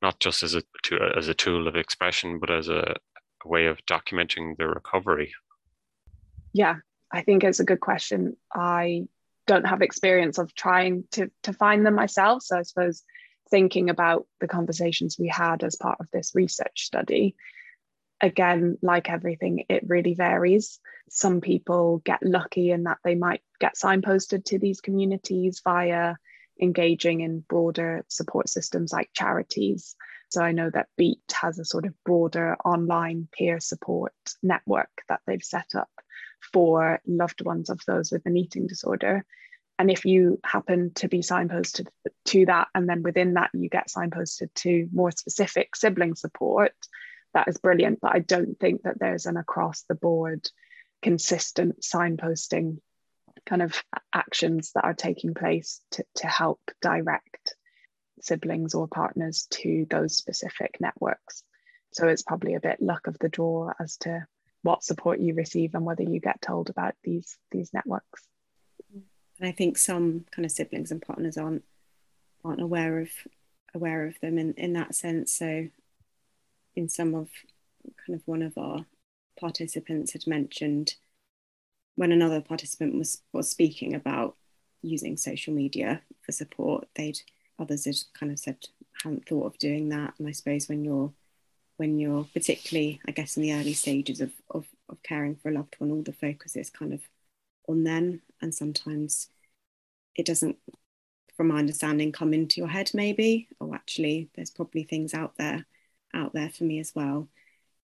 not 0.00 0.20
just 0.20 0.42
as 0.42 0.54
a 0.54 0.62
to, 0.84 0.98
as 1.16 1.28
a 1.28 1.34
tool 1.34 1.66
of 1.66 1.74
expression, 1.74 2.38
but 2.38 2.50
as 2.50 2.68
a, 2.68 2.94
a 3.44 3.48
way 3.48 3.66
of 3.66 3.84
documenting 3.86 4.56
their 4.56 4.68
recovery. 4.68 5.32
Yeah, 6.52 6.76
I 7.10 7.22
think 7.22 7.42
it's 7.42 7.60
a 7.60 7.64
good 7.64 7.80
question. 7.80 8.36
I 8.54 9.08
don't 9.46 9.66
have 9.66 9.82
experience 9.82 10.38
of 10.38 10.54
trying 10.54 11.04
to 11.12 11.30
to 11.42 11.52
find 11.52 11.84
them 11.84 11.94
myself, 11.94 12.42
so 12.42 12.58
I 12.58 12.62
suppose 12.62 13.02
thinking 13.50 13.90
about 13.90 14.26
the 14.40 14.46
conversations 14.46 15.16
we 15.18 15.26
had 15.26 15.64
as 15.64 15.74
part 15.74 15.98
of 15.98 16.06
this 16.12 16.32
research 16.36 16.84
study 16.86 17.34
again, 18.20 18.78
like 18.82 19.10
everything, 19.10 19.64
it 19.68 19.88
really 19.88 20.14
varies. 20.14 20.78
Some 21.08 21.40
people 21.40 22.02
get 22.04 22.22
lucky 22.22 22.70
in 22.70 22.84
that 22.84 22.98
they 23.04 23.14
might 23.14 23.42
get 23.60 23.74
signposted 23.74 24.44
to 24.46 24.58
these 24.58 24.80
communities 24.80 25.60
via 25.64 26.14
engaging 26.60 27.20
in 27.20 27.40
broader 27.40 28.04
support 28.08 28.48
systems 28.48 28.92
like 28.92 29.10
charities. 29.14 29.96
So 30.28 30.42
I 30.42 30.52
know 30.52 30.70
that 30.70 30.88
Beat 30.96 31.22
has 31.40 31.58
a 31.58 31.64
sort 31.64 31.86
of 31.86 31.94
broader 32.04 32.56
online 32.64 33.28
peer 33.32 33.58
support 33.58 34.12
network 34.42 34.90
that 35.08 35.20
they've 35.26 35.42
set 35.42 35.74
up 35.74 35.90
for 36.52 37.00
loved 37.06 37.44
ones 37.44 37.70
of 37.70 37.80
those 37.86 38.12
with 38.12 38.26
an 38.26 38.36
eating 38.36 38.66
disorder. 38.66 39.24
And 39.78 39.90
if 39.90 40.04
you 40.04 40.38
happen 40.44 40.92
to 40.96 41.08
be 41.08 41.20
signposted 41.20 41.88
to 42.26 42.46
that, 42.46 42.68
and 42.74 42.88
then 42.88 43.02
within 43.02 43.34
that 43.34 43.50
you 43.54 43.70
get 43.70 43.88
signposted 43.88 44.52
to 44.56 44.88
more 44.92 45.10
specific 45.10 45.74
sibling 45.74 46.14
support, 46.14 46.74
that 47.34 47.48
is 47.48 47.58
brilliant. 47.58 48.00
But 48.00 48.14
I 48.14 48.18
don't 48.20 48.58
think 48.58 48.82
that 48.82 48.98
there's 48.98 49.26
an 49.26 49.36
across 49.36 49.82
the 49.82 49.94
board 49.94 50.48
consistent 51.02 51.80
signposting 51.80 52.78
kind 53.46 53.62
of 53.62 53.82
actions 54.14 54.72
that 54.74 54.84
are 54.84 54.94
taking 54.94 55.34
place 55.34 55.80
to, 55.92 56.04
to 56.16 56.26
help 56.26 56.60
direct 56.82 57.54
siblings 58.20 58.74
or 58.74 58.86
partners 58.86 59.46
to 59.50 59.86
those 59.88 60.16
specific 60.16 60.76
networks. 60.80 61.42
So 61.92 62.06
it's 62.08 62.22
probably 62.22 62.54
a 62.54 62.60
bit 62.60 62.82
luck 62.82 63.06
of 63.06 63.18
the 63.18 63.28
draw 63.28 63.72
as 63.80 63.96
to 63.98 64.26
what 64.62 64.84
support 64.84 65.20
you 65.20 65.34
receive 65.34 65.74
and 65.74 65.84
whether 65.84 66.02
you 66.02 66.20
get 66.20 66.42
told 66.42 66.68
about 66.70 66.94
these 67.02 67.36
these 67.50 67.72
networks. 67.72 68.22
And 68.92 69.48
I 69.48 69.52
think 69.52 69.78
some 69.78 70.26
kind 70.30 70.44
of 70.44 70.52
siblings 70.52 70.90
and 70.90 71.00
partners 71.00 71.38
aren't 71.38 71.64
aren't 72.44 72.60
aware 72.60 73.00
of 73.00 73.08
aware 73.74 74.06
of 74.06 74.20
them 74.20 74.38
in, 74.38 74.54
in 74.54 74.74
that 74.74 74.94
sense. 74.94 75.32
So 75.32 75.68
in 76.76 76.88
some 76.88 77.14
of 77.14 77.28
kind 78.06 78.18
of 78.18 78.22
one 78.26 78.42
of 78.42 78.56
our 78.58 78.84
participants 79.38 80.12
had 80.12 80.26
mentioned 80.26 80.94
when 81.96 82.12
another 82.12 82.40
participant 82.40 82.96
was 82.96 83.22
was 83.32 83.50
speaking 83.50 83.94
about 83.94 84.36
using 84.82 85.16
social 85.16 85.52
media 85.52 86.02
for 86.22 86.32
support, 86.32 86.88
they'd 86.94 87.20
others 87.58 87.84
had 87.84 87.96
kind 88.14 88.32
of 88.32 88.38
said 88.38 88.56
hadn't 89.02 89.28
thought 89.28 89.46
of 89.46 89.58
doing 89.58 89.88
that. 89.90 90.14
And 90.18 90.28
I 90.28 90.32
suppose 90.32 90.68
when 90.68 90.84
you're 90.84 91.12
when 91.76 91.98
you're 91.98 92.24
particularly, 92.34 93.00
I 93.08 93.12
guess, 93.12 93.38
in 93.38 93.42
the 93.42 93.54
early 93.54 93.72
stages 93.72 94.20
of, 94.20 94.30
of, 94.50 94.66
of 94.90 95.02
caring 95.02 95.36
for 95.36 95.48
a 95.48 95.54
loved 95.54 95.76
one, 95.78 95.90
all 95.90 96.02
the 96.02 96.12
focus 96.12 96.54
is 96.54 96.68
kind 96.68 96.92
of 96.92 97.00
on 97.66 97.84
them. 97.84 98.20
And 98.42 98.54
sometimes 98.54 99.28
it 100.14 100.26
doesn't, 100.26 100.58
from 101.34 101.48
my 101.48 101.56
understanding, 101.56 102.12
come 102.12 102.34
into 102.34 102.60
your 102.60 102.68
head 102.68 102.90
maybe, 102.92 103.48
oh 103.62 103.74
actually 103.74 104.28
there's 104.34 104.50
probably 104.50 104.82
things 104.82 105.14
out 105.14 105.36
there 105.38 105.64
out 106.14 106.32
there 106.32 106.50
for 106.50 106.64
me 106.64 106.78
as 106.78 106.94
well. 106.94 107.28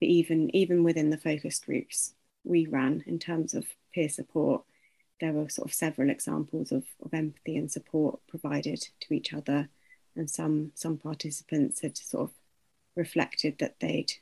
But 0.01 0.09
even 0.09 0.55
even 0.55 0.85
within 0.85 1.11
the 1.11 1.19
focus 1.19 1.59
groups 1.59 2.15
we 2.45 2.67
ran 2.67 3.03
in 3.07 3.19
terms 3.19 3.55
of 3.55 3.67
peer 3.93 4.09
support, 4.09 4.63
there 5.21 5.33
were 5.33 5.49
sort 5.49 5.69
of 5.69 5.75
several 5.75 6.11
examples 6.11 6.71
of, 6.71 6.85
of 7.03 7.13
empathy 7.15 7.57
and 7.57 7.71
support 7.71 8.21
provided 8.29 8.87
to 9.01 9.15
each 9.15 9.33
other. 9.33 9.69
And 10.15 10.31
some 10.31 10.73
some 10.75 10.99
participants 10.99 11.81
had 11.81 11.97
sort 11.97 12.31
of 12.31 12.35
reflected 12.95 13.59
that 13.59 13.77
they'd 13.81 14.13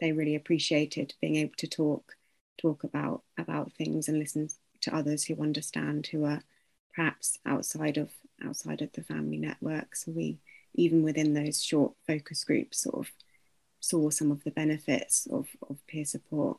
they 0.00 0.12
really 0.12 0.34
appreciated 0.34 1.14
being 1.20 1.36
able 1.36 1.54
to 1.56 1.66
talk 1.66 2.16
talk 2.58 2.84
about 2.84 3.22
about 3.38 3.72
things 3.72 4.08
and 4.08 4.18
listen 4.18 4.48
to 4.80 4.94
others 4.94 5.24
who 5.24 5.40
understand 5.42 6.06
who 6.06 6.24
are 6.24 6.42
perhaps 6.94 7.38
outside 7.46 7.96
of 7.96 8.10
outside 8.44 8.82
of 8.82 8.92
the 8.92 9.02
family 9.02 9.36
network 9.36 9.94
so 9.94 10.10
we 10.10 10.38
even 10.76 11.02
within 11.02 11.34
those 11.34 11.62
short 11.62 11.92
focus 12.06 12.44
groups 12.44 12.82
sort 12.82 13.06
of 13.06 13.12
saw 13.80 14.10
some 14.10 14.30
of 14.30 14.42
the 14.44 14.50
benefits 14.50 15.26
of, 15.30 15.48
of 15.68 15.84
peer 15.86 16.04
support 16.04 16.58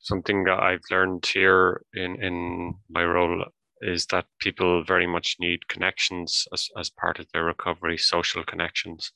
something 0.00 0.44
that 0.44 0.58
I've 0.58 0.82
learned 0.90 1.26
here 1.26 1.82
in, 1.94 2.22
in 2.22 2.74
my 2.88 3.04
role 3.04 3.44
is 3.82 4.06
that 4.06 4.26
people 4.40 4.82
very 4.84 5.06
much 5.06 5.36
need 5.38 5.68
connections 5.68 6.46
as, 6.52 6.68
as 6.76 6.90
part 6.90 7.18
of 7.18 7.26
their 7.32 7.44
recovery, 7.44 7.96
social 7.96 8.42
connections. 8.44 9.12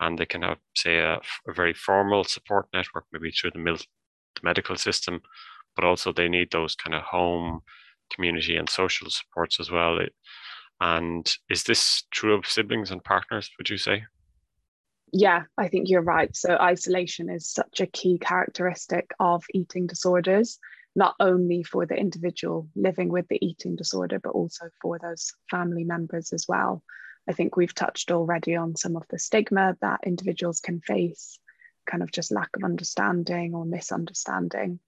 And 0.00 0.18
they 0.18 0.26
can 0.26 0.42
have, 0.42 0.58
say, 0.74 0.98
a, 0.98 1.20
a 1.48 1.52
very 1.54 1.74
formal 1.74 2.24
support 2.24 2.66
network, 2.72 3.04
maybe 3.12 3.30
through 3.30 3.52
the, 3.52 3.58
mil- 3.58 3.76
the 3.76 4.40
medical 4.42 4.76
system, 4.76 5.20
but 5.76 5.84
also 5.84 6.12
they 6.12 6.28
need 6.28 6.50
those 6.50 6.74
kind 6.74 6.94
of 6.94 7.02
home, 7.02 7.60
community, 8.12 8.56
and 8.56 8.68
social 8.68 9.08
supports 9.10 9.60
as 9.60 9.70
well. 9.70 9.98
It, 9.98 10.12
and 10.82 11.32
is 11.48 11.62
this 11.62 12.02
true 12.10 12.34
of 12.34 12.44
siblings 12.44 12.90
and 12.90 13.04
partners, 13.04 13.48
would 13.56 13.70
you 13.70 13.78
say? 13.78 14.04
yeah, 15.12 15.42
I 15.58 15.68
think 15.68 15.88
you're 15.88 16.02
right. 16.02 16.34
So, 16.34 16.56
isolation 16.56 17.28
is 17.28 17.46
such 17.46 17.80
a 17.80 17.86
key 17.86 18.18
characteristic 18.18 19.12
of 19.20 19.44
eating 19.52 19.86
disorders, 19.86 20.58
not 20.96 21.14
only 21.20 21.62
for 21.62 21.84
the 21.84 21.94
individual 21.94 22.68
living 22.74 23.10
with 23.10 23.28
the 23.28 23.38
eating 23.44 23.76
disorder, 23.76 24.18
but 24.18 24.30
also 24.30 24.70
for 24.80 24.98
those 24.98 25.32
family 25.50 25.84
members 25.84 26.32
as 26.32 26.46
well. 26.48 26.82
I 27.28 27.32
think 27.32 27.56
we've 27.56 27.74
touched 27.74 28.10
already 28.10 28.56
on 28.56 28.74
some 28.74 28.96
of 28.96 29.04
the 29.10 29.18
stigma 29.18 29.76
that 29.82 30.00
individuals 30.06 30.60
can 30.60 30.80
face, 30.80 31.38
kind 31.86 32.02
of 32.02 32.10
just 32.10 32.32
lack 32.32 32.48
of 32.56 32.64
understanding 32.64 33.54
or 33.54 33.66
misunderstanding 33.66 34.80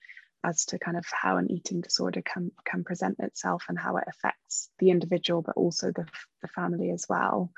as 0.44 0.66
to 0.66 0.78
kind 0.78 0.96
of 0.96 1.04
how 1.10 1.38
an 1.38 1.50
eating 1.50 1.80
disorder 1.80 2.22
can, 2.22 2.52
can 2.64 2.84
present 2.84 3.16
itself 3.18 3.64
and 3.68 3.78
how 3.78 3.96
it 3.96 4.04
affects 4.06 4.68
the 4.78 4.90
individual, 4.90 5.42
but 5.42 5.56
also 5.56 5.90
the, 5.90 6.06
the 6.42 6.48
family 6.48 6.90
as 6.90 7.06
well. 7.08 7.50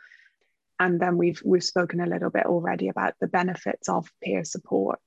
And 0.79 1.01
then 1.01 1.17
we've 1.17 1.41
we've 1.45 1.65
spoken 1.65 2.01
a 2.01 2.07
little 2.07 2.31
bit 2.31 2.45
already 2.45 2.89
about 2.89 3.15
the 3.19 3.27
benefits 3.27 3.89
of 3.89 4.11
peer 4.23 4.45
support. 4.45 5.01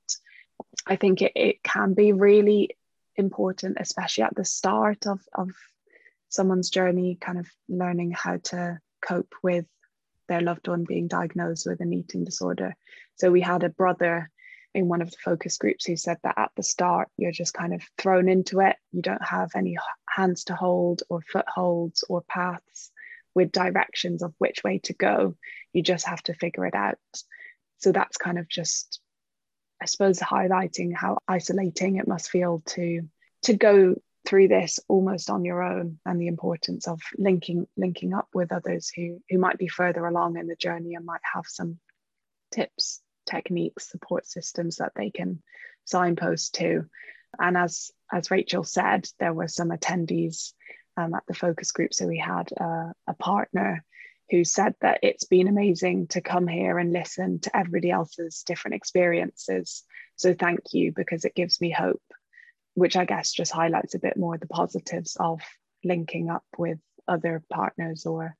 I 0.86 0.96
think 0.96 1.22
it, 1.22 1.32
it 1.36 1.62
can 1.62 1.94
be 1.94 2.12
really 2.12 2.76
important 3.16 3.76
especially 3.78 4.24
at 4.24 4.34
the 4.34 4.44
start 4.44 5.06
of, 5.06 5.20
of 5.34 5.50
someone's 6.28 6.70
journey 6.70 7.18
kind 7.20 7.38
of 7.38 7.46
learning 7.68 8.12
how 8.12 8.38
to 8.38 8.78
cope 9.02 9.34
with 9.42 9.66
their 10.28 10.40
loved 10.40 10.68
one 10.68 10.84
being 10.84 11.08
diagnosed 11.08 11.66
with 11.66 11.80
an 11.80 11.92
eating 11.92 12.24
disorder. 12.24 12.74
So 13.16 13.30
we 13.30 13.40
had 13.40 13.64
a 13.64 13.68
brother 13.68 14.30
in 14.74 14.88
one 14.88 15.02
of 15.02 15.10
the 15.10 15.16
focus 15.24 15.58
groups 15.58 15.84
who 15.84 15.96
said 15.96 16.18
that 16.22 16.38
at 16.38 16.50
the 16.56 16.62
start 16.62 17.08
you're 17.16 17.32
just 17.32 17.54
kind 17.54 17.74
of 17.74 17.82
thrown 17.98 18.28
into 18.28 18.60
it 18.60 18.76
you 18.92 19.02
don't 19.02 19.22
have 19.22 19.50
any 19.56 19.76
hands 20.08 20.44
to 20.44 20.54
hold 20.54 21.02
or 21.08 21.20
footholds 21.22 22.04
or 22.08 22.22
paths 22.22 22.92
with 23.34 23.52
directions 23.52 24.22
of 24.22 24.34
which 24.38 24.62
way 24.64 24.78
to 24.84 24.94
go. 24.94 25.36
You 25.72 25.82
just 25.82 26.06
have 26.06 26.22
to 26.24 26.34
figure 26.34 26.66
it 26.66 26.74
out. 26.74 26.98
So 27.78 27.92
that's 27.92 28.16
kind 28.16 28.38
of 28.38 28.48
just, 28.48 29.00
I 29.80 29.86
suppose, 29.86 30.18
highlighting 30.18 30.94
how 30.94 31.18
isolating 31.28 31.96
it 31.96 32.08
must 32.08 32.30
feel 32.30 32.62
to 32.66 33.02
to 33.42 33.54
go 33.54 33.94
through 34.26 34.48
this 34.48 34.78
almost 34.86 35.30
on 35.30 35.46
your 35.46 35.62
own 35.62 35.98
and 36.04 36.20
the 36.20 36.26
importance 36.26 36.86
of 36.86 37.00
linking 37.16 37.66
linking 37.78 38.12
up 38.12 38.28
with 38.34 38.52
others 38.52 38.92
who 38.94 39.18
who 39.30 39.38
might 39.38 39.56
be 39.56 39.68
further 39.68 40.04
along 40.04 40.36
in 40.36 40.46
the 40.46 40.56
journey 40.56 40.94
and 40.94 41.06
might 41.06 41.22
have 41.34 41.44
some 41.46 41.78
tips 42.52 43.00
techniques 43.30 43.90
support 43.90 44.26
systems 44.26 44.76
that 44.76 44.92
they 44.96 45.10
can 45.10 45.42
signpost 45.84 46.54
to 46.54 46.84
and 47.38 47.56
as 47.56 47.90
as 48.12 48.30
rachel 48.30 48.64
said 48.64 49.08
there 49.18 49.32
were 49.32 49.48
some 49.48 49.70
attendees 49.70 50.52
um, 51.00 51.14
at 51.14 51.24
the 51.26 51.34
focus 51.34 51.72
group. 51.72 51.94
So 51.94 52.06
we 52.06 52.18
had 52.18 52.50
uh, 52.58 52.92
a 53.06 53.14
partner 53.18 53.84
who 54.30 54.44
said 54.44 54.74
that 54.80 55.00
it's 55.02 55.24
been 55.24 55.48
amazing 55.48 56.06
to 56.08 56.20
come 56.20 56.46
here 56.46 56.78
and 56.78 56.92
listen 56.92 57.40
to 57.40 57.56
everybody 57.56 57.90
else's 57.90 58.44
different 58.46 58.76
experiences. 58.76 59.82
So 60.16 60.34
thank 60.34 60.60
you 60.72 60.92
because 60.94 61.24
it 61.24 61.34
gives 61.34 61.60
me 61.60 61.70
hope, 61.70 62.02
which 62.74 62.96
I 62.96 63.04
guess 63.04 63.32
just 63.32 63.52
highlights 63.52 63.94
a 63.94 64.00
bit 64.00 64.16
more 64.16 64.38
the 64.38 64.46
positives 64.46 65.16
of 65.18 65.40
linking 65.82 66.30
up 66.30 66.44
with 66.56 66.78
other 67.08 67.42
partners 67.50 68.06
or 68.06 68.36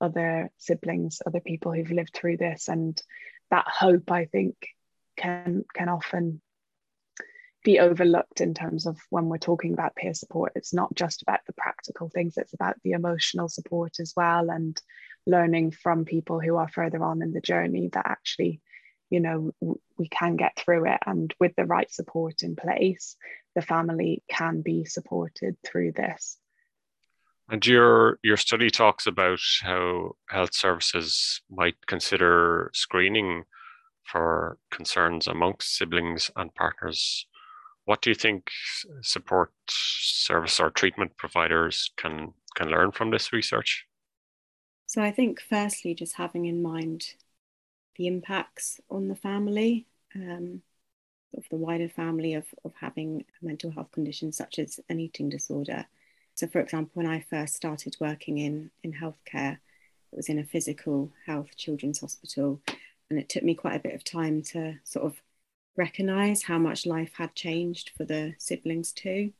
other 0.00 0.50
siblings, 0.58 1.22
other 1.26 1.40
people 1.40 1.72
who've 1.72 1.90
lived 1.90 2.14
through 2.14 2.36
this. 2.36 2.68
And 2.68 3.00
that 3.52 3.66
hope, 3.68 4.10
I 4.10 4.24
think, 4.24 4.56
can 5.16 5.64
can 5.74 5.88
often 5.88 6.40
be 7.64 7.78
overlooked 7.78 8.40
in 8.40 8.54
terms 8.54 8.86
of 8.86 8.98
when 9.10 9.28
we're 9.28 9.38
talking 9.38 9.72
about 9.72 9.94
peer 9.94 10.14
support. 10.14 10.52
It's 10.56 10.74
not 10.74 10.92
just 10.94 11.22
about 11.22 11.40
the 11.46 11.52
practical 11.52 12.08
things, 12.08 12.36
it's 12.36 12.54
about 12.54 12.76
the 12.82 12.92
emotional 12.92 13.48
support 13.48 14.00
as 14.00 14.14
well 14.16 14.50
and 14.50 14.80
learning 15.26 15.70
from 15.70 16.04
people 16.04 16.40
who 16.40 16.56
are 16.56 16.68
further 16.68 17.04
on 17.04 17.22
in 17.22 17.32
the 17.32 17.40
journey 17.40 17.90
that 17.92 18.06
actually, 18.06 18.60
you 19.10 19.20
know, 19.20 19.52
we 19.96 20.08
can 20.08 20.36
get 20.36 20.56
through 20.56 20.90
it. 20.90 20.98
And 21.06 21.32
with 21.38 21.54
the 21.54 21.66
right 21.66 21.92
support 21.92 22.42
in 22.42 22.56
place, 22.56 23.16
the 23.54 23.62
family 23.62 24.24
can 24.28 24.62
be 24.62 24.84
supported 24.84 25.56
through 25.64 25.92
this. 25.92 26.38
And 27.52 27.64
your 27.64 28.18
your 28.24 28.36
study 28.36 28.70
talks 28.70 29.06
about 29.06 29.38
how 29.60 30.16
health 30.28 30.54
services 30.54 31.40
might 31.48 31.86
consider 31.86 32.70
screening 32.74 33.44
for 34.04 34.58
concerns 34.72 35.28
amongst 35.28 35.76
siblings 35.76 36.32
and 36.34 36.52
partners 36.54 37.26
what 37.84 38.02
do 38.02 38.10
you 38.10 38.14
think 38.14 38.50
support 39.02 39.52
service 39.68 40.60
or 40.60 40.70
treatment 40.70 41.16
providers 41.16 41.90
can 41.96 42.32
can 42.54 42.68
learn 42.68 42.92
from 42.92 43.10
this 43.10 43.32
research? 43.32 43.86
So 44.86 45.02
I 45.02 45.10
think 45.10 45.40
firstly, 45.40 45.94
just 45.94 46.16
having 46.16 46.44
in 46.44 46.62
mind 46.62 47.14
the 47.96 48.06
impacts 48.06 48.80
on 48.90 49.08
the 49.08 49.16
family, 49.16 49.86
um, 50.14 50.62
of 51.36 51.44
the 51.50 51.56
wider 51.56 51.88
family 51.88 52.34
of, 52.34 52.44
of 52.64 52.72
having 52.80 53.24
a 53.40 53.44
mental 53.44 53.70
health 53.70 53.90
condition 53.90 54.32
such 54.32 54.58
as 54.58 54.78
an 54.88 55.00
eating 55.00 55.28
disorder. 55.28 55.86
So 56.34 56.46
for 56.46 56.60
example, 56.60 56.92
when 56.94 57.06
I 57.06 57.24
first 57.28 57.54
started 57.54 57.96
working 58.00 58.38
in, 58.38 58.70
in 58.82 58.92
healthcare, 58.92 59.58
it 60.12 60.16
was 60.16 60.28
in 60.28 60.38
a 60.38 60.44
physical 60.44 61.12
health 61.26 61.56
children's 61.56 62.00
hospital. 62.00 62.60
And 63.10 63.18
it 63.18 63.28
took 63.28 63.42
me 63.42 63.54
quite 63.54 63.76
a 63.76 63.82
bit 63.82 63.94
of 63.94 64.04
time 64.04 64.42
to 64.52 64.78
sort 64.84 65.06
of 65.06 65.20
recognize 65.76 66.42
how 66.42 66.58
much 66.58 66.86
life 66.86 67.12
had 67.14 67.34
changed 67.34 67.90
for 67.96 68.04
the 68.04 68.34
siblings 68.38 68.92
too. 68.92 69.32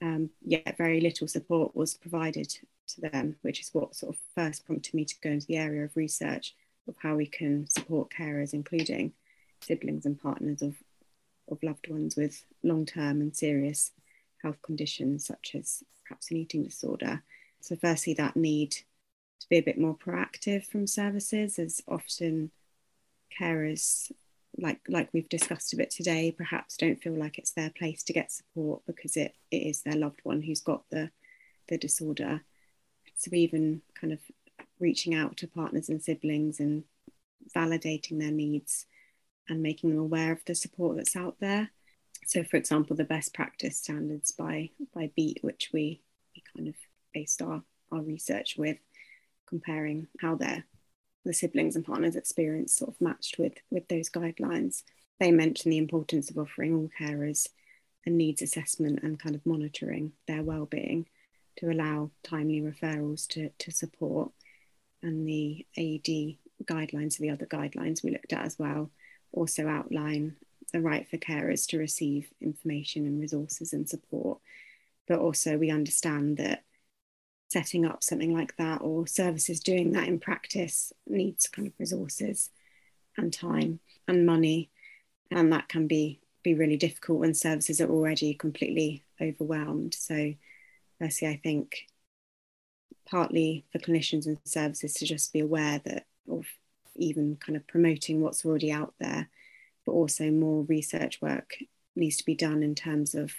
Um, 0.00 0.30
yet 0.44 0.76
very 0.76 1.00
little 1.00 1.28
support 1.28 1.76
was 1.76 1.94
provided 1.94 2.48
to 2.88 3.00
them, 3.00 3.36
which 3.42 3.60
is 3.60 3.70
what 3.72 3.94
sort 3.94 4.14
of 4.14 4.20
first 4.34 4.66
prompted 4.66 4.94
me 4.94 5.04
to 5.04 5.14
go 5.22 5.30
into 5.30 5.46
the 5.46 5.56
area 5.56 5.84
of 5.84 5.96
research 5.96 6.54
of 6.88 6.94
how 7.00 7.14
we 7.14 7.26
can 7.26 7.68
support 7.68 8.10
carers, 8.10 8.52
including 8.52 9.12
siblings 9.60 10.04
and 10.04 10.20
partners 10.20 10.62
of, 10.62 10.74
of 11.48 11.62
loved 11.62 11.88
ones 11.88 12.16
with 12.16 12.44
long 12.62 12.84
term 12.84 13.20
and 13.20 13.36
serious 13.36 13.92
health 14.42 14.60
conditions, 14.62 15.24
such 15.24 15.54
as 15.54 15.84
perhaps 16.06 16.30
an 16.30 16.36
eating 16.36 16.62
disorder. 16.62 17.22
So, 17.60 17.76
firstly, 17.76 18.14
that 18.14 18.36
need 18.36 18.72
to 18.72 19.48
be 19.48 19.58
a 19.58 19.62
bit 19.62 19.78
more 19.78 19.96
proactive 19.96 20.66
from 20.66 20.86
services, 20.86 21.58
as 21.58 21.80
often 21.88 22.50
carers 23.38 24.10
like 24.58 24.80
like 24.88 25.08
we've 25.12 25.28
discussed 25.28 25.72
a 25.72 25.76
bit 25.76 25.90
today 25.90 26.30
perhaps 26.30 26.76
don't 26.76 27.02
feel 27.02 27.14
like 27.14 27.38
it's 27.38 27.52
their 27.52 27.70
place 27.70 28.02
to 28.02 28.12
get 28.12 28.30
support 28.30 28.82
because 28.86 29.16
it, 29.16 29.34
it 29.50 29.58
is 29.58 29.82
their 29.82 29.96
loved 29.96 30.20
one 30.24 30.42
who's 30.42 30.60
got 30.60 30.82
the 30.90 31.10
the 31.68 31.78
disorder 31.78 32.42
so 33.16 33.30
even 33.32 33.80
kind 33.98 34.12
of 34.12 34.18
reaching 34.78 35.14
out 35.14 35.36
to 35.36 35.46
partners 35.46 35.88
and 35.88 36.02
siblings 36.02 36.60
and 36.60 36.84
validating 37.56 38.18
their 38.18 38.30
needs 38.30 38.86
and 39.48 39.62
making 39.62 39.90
them 39.90 39.98
aware 39.98 40.32
of 40.32 40.44
the 40.44 40.54
support 40.54 40.96
that's 40.96 41.16
out 41.16 41.36
there 41.40 41.70
so 42.32 42.42
for 42.42 42.56
example 42.56 42.96
the 42.96 43.04
best 43.04 43.34
practice 43.34 43.76
standards 43.76 44.30
by 44.32 44.70
by 44.94 45.10
beat 45.14 45.38
which 45.42 45.68
we, 45.72 46.00
we 46.34 46.42
kind 46.56 46.66
of 46.66 46.74
based 47.12 47.42
our 47.42 47.62
our 47.90 48.00
research 48.00 48.56
with 48.56 48.78
comparing 49.46 50.06
how 50.20 50.34
their 50.34 50.64
the 51.26 51.34
siblings 51.34 51.76
and 51.76 51.84
partners 51.84 52.16
experience 52.16 52.74
sort 52.74 52.90
of 52.90 53.00
matched 53.00 53.38
with 53.38 53.52
with 53.70 53.86
those 53.88 54.08
guidelines. 54.08 54.82
They 55.20 55.30
mention 55.30 55.70
the 55.70 55.78
importance 55.78 56.30
of 56.30 56.38
offering 56.38 56.74
all 56.74 56.88
carers 56.98 57.48
a 58.06 58.10
needs 58.10 58.40
assessment 58.40 59.00
and 59.02 59.20
kind 59.20 59.34
of 59.34 59.46
monitoring 59.46 60.12
their 60.26 60.42
well-being 60.42 61.06
to 61.58 61.70
allow 61.70 62.10
timely 62.24 62.60
referrals 62.60 63.28
to, 63.28 63.50
to 63.58 63.70
support 63.70 64.32
and 65.02 65.28
the 65.28 65.64
AED 65.76 66.38
guidelines, 66.64 67.18
the 67.18 67.30
other 67.30 67.46
guidelines 67.46 68.02
we 68.02 68.10
looked 68.10 68.32
at 68.32 68.44
as 68.44 68.58
well, 68.58 68.90
also 69.32 69.68
outline 69.68 70.34
the 70.72 70.80
right 70.80 71.08
for 71.08 71.18
carers 71.18 71.66
to 71.68 71.78
receive 71.78 72.32
information 72.40 73.06
and 73.06 73.20
resources 73.20 73.72
and 73.72 73.88
support. 73.88 74.38
But 75.06 75.18
also 75.18 75.58
we 75.58 75.70
understand 75.70 76.38
that 76.38 76.64
setting 77.52 77.84
up 77.84 78.02
something 78.02 78.34
like 78.34 78.56
that 78.56 78.80
or 78.80 79.06
services 79.06 79.60
doing 79.60 79.92
that 79.92 80.08
in 80.08 80.18
practice 80.18 80.92
needs 81.06 81.46
kind 81.48 81.68
of 81.68 81.74
resources 81.78 82.48
and 83.18 83.30
time 83.30 83.78
and 84.08 84.24
money 84.24 84.70
and 85.30 85.52
that 85.52 85.68
can 85.68 85.86
be 85.86 86.18
be 86.42 86.54
really 86.54 86.78
difficult 86.78 87.20
when 87.20 87.34
services 87.34 87.78
are 87.78 87.90
already 87.90 88.32
completely 88.32 89.04
overwhelmed 89.20 89.94
so 89.94 90.32
firstly 90.98 91.28
i 91.28 91.38
think 91.42 91.86
partly 93.06 93.66
for 93.70 93.78
clinicians 93.78 94.26
and 94.26 94.38
services 94.44 94.94
to 94.94 95.04
just 95.04 95.30
be 95.30 95.40
aware 95.40 95.78
that 95.84 96.06
of 96.30 96.46
even 96.96 97.36
kind 97.36 97.56
of 97.56 97.66
promoting 97.66 98.22
what's 98.22 98.46
already 98.46 98.72
out 98.72 98.94
there 98.98 99.28
but 99.86 99.92
also 99.92 100.30
more 100.30 100.64
research 100.64 101.20
work 101.20 101.56
needs 101.96 102.16
to 102.16 102.24
be 102.24 102.34
done 102.34 102.62
in 102.62 102.74
terms 102.74 103.14
of 103.14 103.32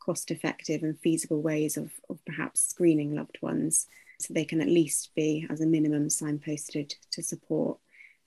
cost 0.00 0.30
effective 0.30 0.82
and 0.82 0.98
feasible 1.00 1.42
ways 1.42 1.76
of, 1.76 1.92
of 2.08 2.24
perhaps 2.24 2.60
screening 2.60 3.14
loved 3.14 3.38
ones 3.42 3.86
so 4.20 4.32
they 4.32 4.44
can 4.44 4.60
at 4.60 4.68
least 4.68 5.10
be, 5.14 5.46
as 5.50 5.60
a 5.60 5.66
minimum, 5.66 6.08
signposted 6.08 6.94
to 7.10 7.22
support 7.22 7.78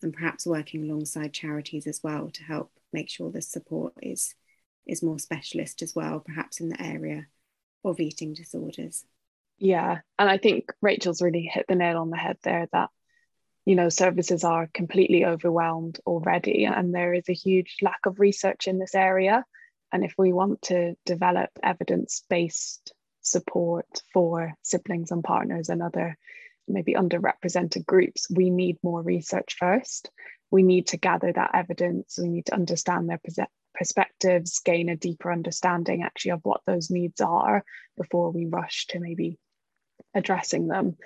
and 0.02 0.14
perhaps 0.14 0.46
working 0.46 0.84
alongside 0.84 1.34
charities 1.34 1.88
as 1.88 2.02
well 2.04 2.30
to 2.30 2.44
help 2.44 2.72
make 2.94 3.10
sure 3.10 3.32
the 3.32 3.42
support 3.42 3.94
is, 4.02 4.36
is 4.86 5.04
more 5.04 5.20
specialist 5.20 5.82
as 5.82 5.96
well, 5.96 6.20
perhaps 6.20 6.60
in 6.60 6.70
the 6.70 6.82
area 6.82 7.28
of 7.84 8.00
eating 8.00 8.34
disorders. 8.34 9.06
Yeah, 9.58 10.00
and 10.18 10.30
I 10.30 10.38
think 10.38 10.72
Rachel's 10.82 11.22
really 11.22 11.42
hit 11.42 11.66
the 11.68 11.76
nail 11.76 11.98
on 11.98 12.10
the 12.10 12.18
head 12.18 12.38
there 12.44 12.68
that 12.72 12.90
you 13.70 13.76
know 13.76 13.90
services 13.90 14.44
are 14.44 14.68
completely 14.74 15.26
overwhelmed 15.26 16.00
already 16.08 16.66
and 16.66 16.94
there 16.94 17.14
is 17.14 17.30
a 17.30 17.34
huge 17.34 17.78
lack 17.82 18.00
of 18.06 18.20
research 18.20 18.68
in 18.68 18.80
this 18.80 18.96
area 18.96 19.44
and 19.92 20.04
if 20.04 20.14
we 20.18 20.34
want 20.34 20.62
to 20.64 20.96
develop 21.06 21.50
evidence 21.62 22.24
based 22.30 22.94
support 23.22 24.02
for 24.12 24.54
siblings 24.64 25.12
and 25.12 25.24
partners 25.24 25.70
and 25.70 25.84
other 25.84 26.18
maybe 26.70 26.94
underrepresented 26.94 27.86
groups, 27.86 28.28
we 28.30 28.50
need 28.50 28.78
more 28.84 29.02
research 29.02 29.56
first. 29.60 30.10
We 30.52 30.64
need 30.64 30.88
to 30.88 30.98
gather 30.98 31.32
that 31.34 31.52
evidence, 31.54 32.18
we 32.22 32.30
need 32.30 32.46
to 32.48 32.54
understand 32.54 33.10
their 33.10 33.20
perspectives, 33.74 34.62
gain 34.64 34.90
a 34.90 34.96
deeper 34.96 35.32
understanding 35.32 36.04
actually 36.04 36.32
of 36.32 36.42
what 36.44 36.62
those 36.66 36.90
needs 36.90 37.22
are 37.22 37.64
before 37.98 38.32
we 38.32 38.46
rush 38.46 38.88
to 38.88 39.00
maybe 39.00 39.38
addressing 40.16 40.68
them. 40.68 40.98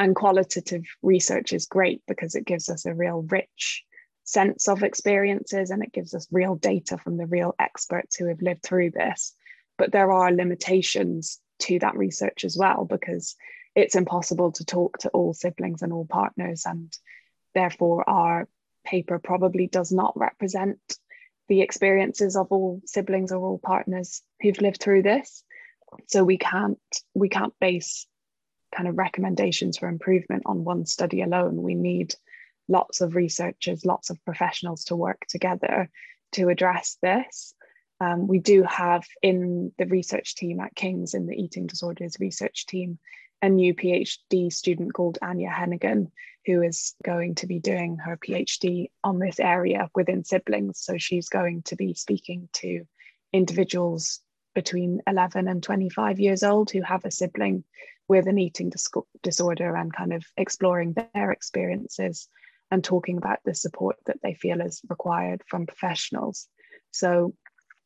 And 0.00 0.16
qualitative 0.16 0.84
research 1.02 1.52
is 1.52 1.66
great 1.66 2.00
because 2.08 2.34
it 2.34 2.46
gives 2.46 2.70
us 2.70 2.86
a 2.86 2.94
real 2.94 3.20
rich 3.28 3.84
sense 4.24 4.66
of 4.66 4.82
experiences 4.82 5.68
and 5.68 5.82
it 5.82 5.92
gives 5.92 6.14
us 6.14 6.26
real 6.32 6.54
data 6.54 6.96
from 6.96 7.18
the 7.18 7.26
real 7.26 7.54
experts 7.58 8.16
who 8.16 8.24
have 8.28 8.40
lived 8.40 8.62
through 8.62 8.92
this. 8.92 9.34
But 9.76 9.92
there 9.92 10.10
are 10.10 10.32
limitations 10.32 11.38
to 11.60 11.78
that 11.80 11.98
research 11.98 12.46
as 12.46 12.56
well 12.56 12.86
because 12.86 13.36
it's 13.74 13.94
impossible 13.94 14.52
to 14.52 14.64
talk 14.64 14.96
to 15.00 15.10
all 15.10 15.34
siblings 15.34 15.82
and 15.82 15.92
all 15.92 16.06
partners, 16.06 16.62
and 16.64 16.90
therefore 17.54 18.08
our 18.08 18.48
paper 18.86 19.18
probably 19.18 19.66
does 19.66 19.92
not 19.92 20.18
represent 20.18 20.78
the 21.48 21.60
experiences 21.60 22.36
of 22.36 22.46
all 22.50 22.80
siblings 22.86 23.32
or 23.32 23.46
all 23.46 23.60
partners 23.62 24.22
who've 24.40 24.62
lived 24.62 24.80
through 24.80 25.02
this. 25.02 25.44
So 26.06 26.24
we 26.24 26.38
can't 26.38 26.78
we 27.12 27.28
can't 27.28 27.52
base 27.60 28.06
kind 28.74 28.88
of 28.88 28.98
recommendations 28.98 29.78
for 29.78 29.88
improvement 29.88 30.42
on 30.46 30.64
one 30.64 30.86
study 30.86 31.22
alone. 31.22 31.62
We 31.62 31.74
need 31.74 32.14
lots 32.68 33.00
of 33.00 33.14
researchers, 33.14 33.84
lots 33.84 34.10
of 34.10 34.24
professionals 34.24 34.84
to 34.84 34.96
work 34.96 35.26
together 35.28 35.90
to 36.32 36.48
address 36.48 36.96
this. 37.02 37.54
Um, 38.00 38.26
we 38.26 38.38
do 38.38 38.62
have 38.62 39.04
in 39.22 39.72
the 39.78 39.86
research 39.86 40.36
team 40.36 40.60
at 40.60 40.74
King's, 40.74 41.14
in 41.14 41.26
the 41.26 41.34
eating 41.34 41.66
disorders 41.66 42.16
research 42.18 42.66
team, 42.66 42.98
a 43.42 43.48
new 43.48 43.74
PhD 43.74 44.52
student 44.52 44.94
called 44.94 45.18
Anya 45.20 45.50
Hennigan, 45.50 46.10
who 46.46 46.62
is 46.62 46.94
going 47.04 47.34
to 47.36 47.46
be 47.46 47.58
doing 47.58 47.98
her 47.98 48.16
PhD 48.16 48.90
on 49.04 49.18
this 49.18 49.38
area 49.38 49.90
within 49.94 50.24
siblings. 50.24 50.80
So 50.80 50.96
she's 50.96 51.28
going 51.28 51.62
to 51.64 51.76
be 51.76 51.92
speaking 51.94 52.48
to 52.54 52.86
individuals 53.32 54.20
between 54.54 55.00
11 55.06 55.48
and 55.48 55.62
25 55.62 56.18
years 56.18 56.42
old 56.42 56.70
who 56.70 56.82
have 56.82 57.04
a 57.04 57.10
sibling 57.10 57.64
with 58.10 58.26
an 58.26 58.38
eating 58.38 58.70
dis- 58.70 58.88
disorder 59.22 59.76
and 59.76 59.94
kind 59.94 60.12
of 60.12 60.24
exploring 60.36 60.96
their 61.14 61.30
experiences 61.30 62.26
and 62.72 62.82
talking 62.82 63.16
about 63.16 63.38
the 63.44 63.54
support 63.54 63.94
that 64.06 64.18
they 64.20 64.34
feel 64.34 64.60
is 64.60 64.82
required 64.88 65.40
from 65.46 65.64
professionals. 65.64 66.48
So 66.90 67.34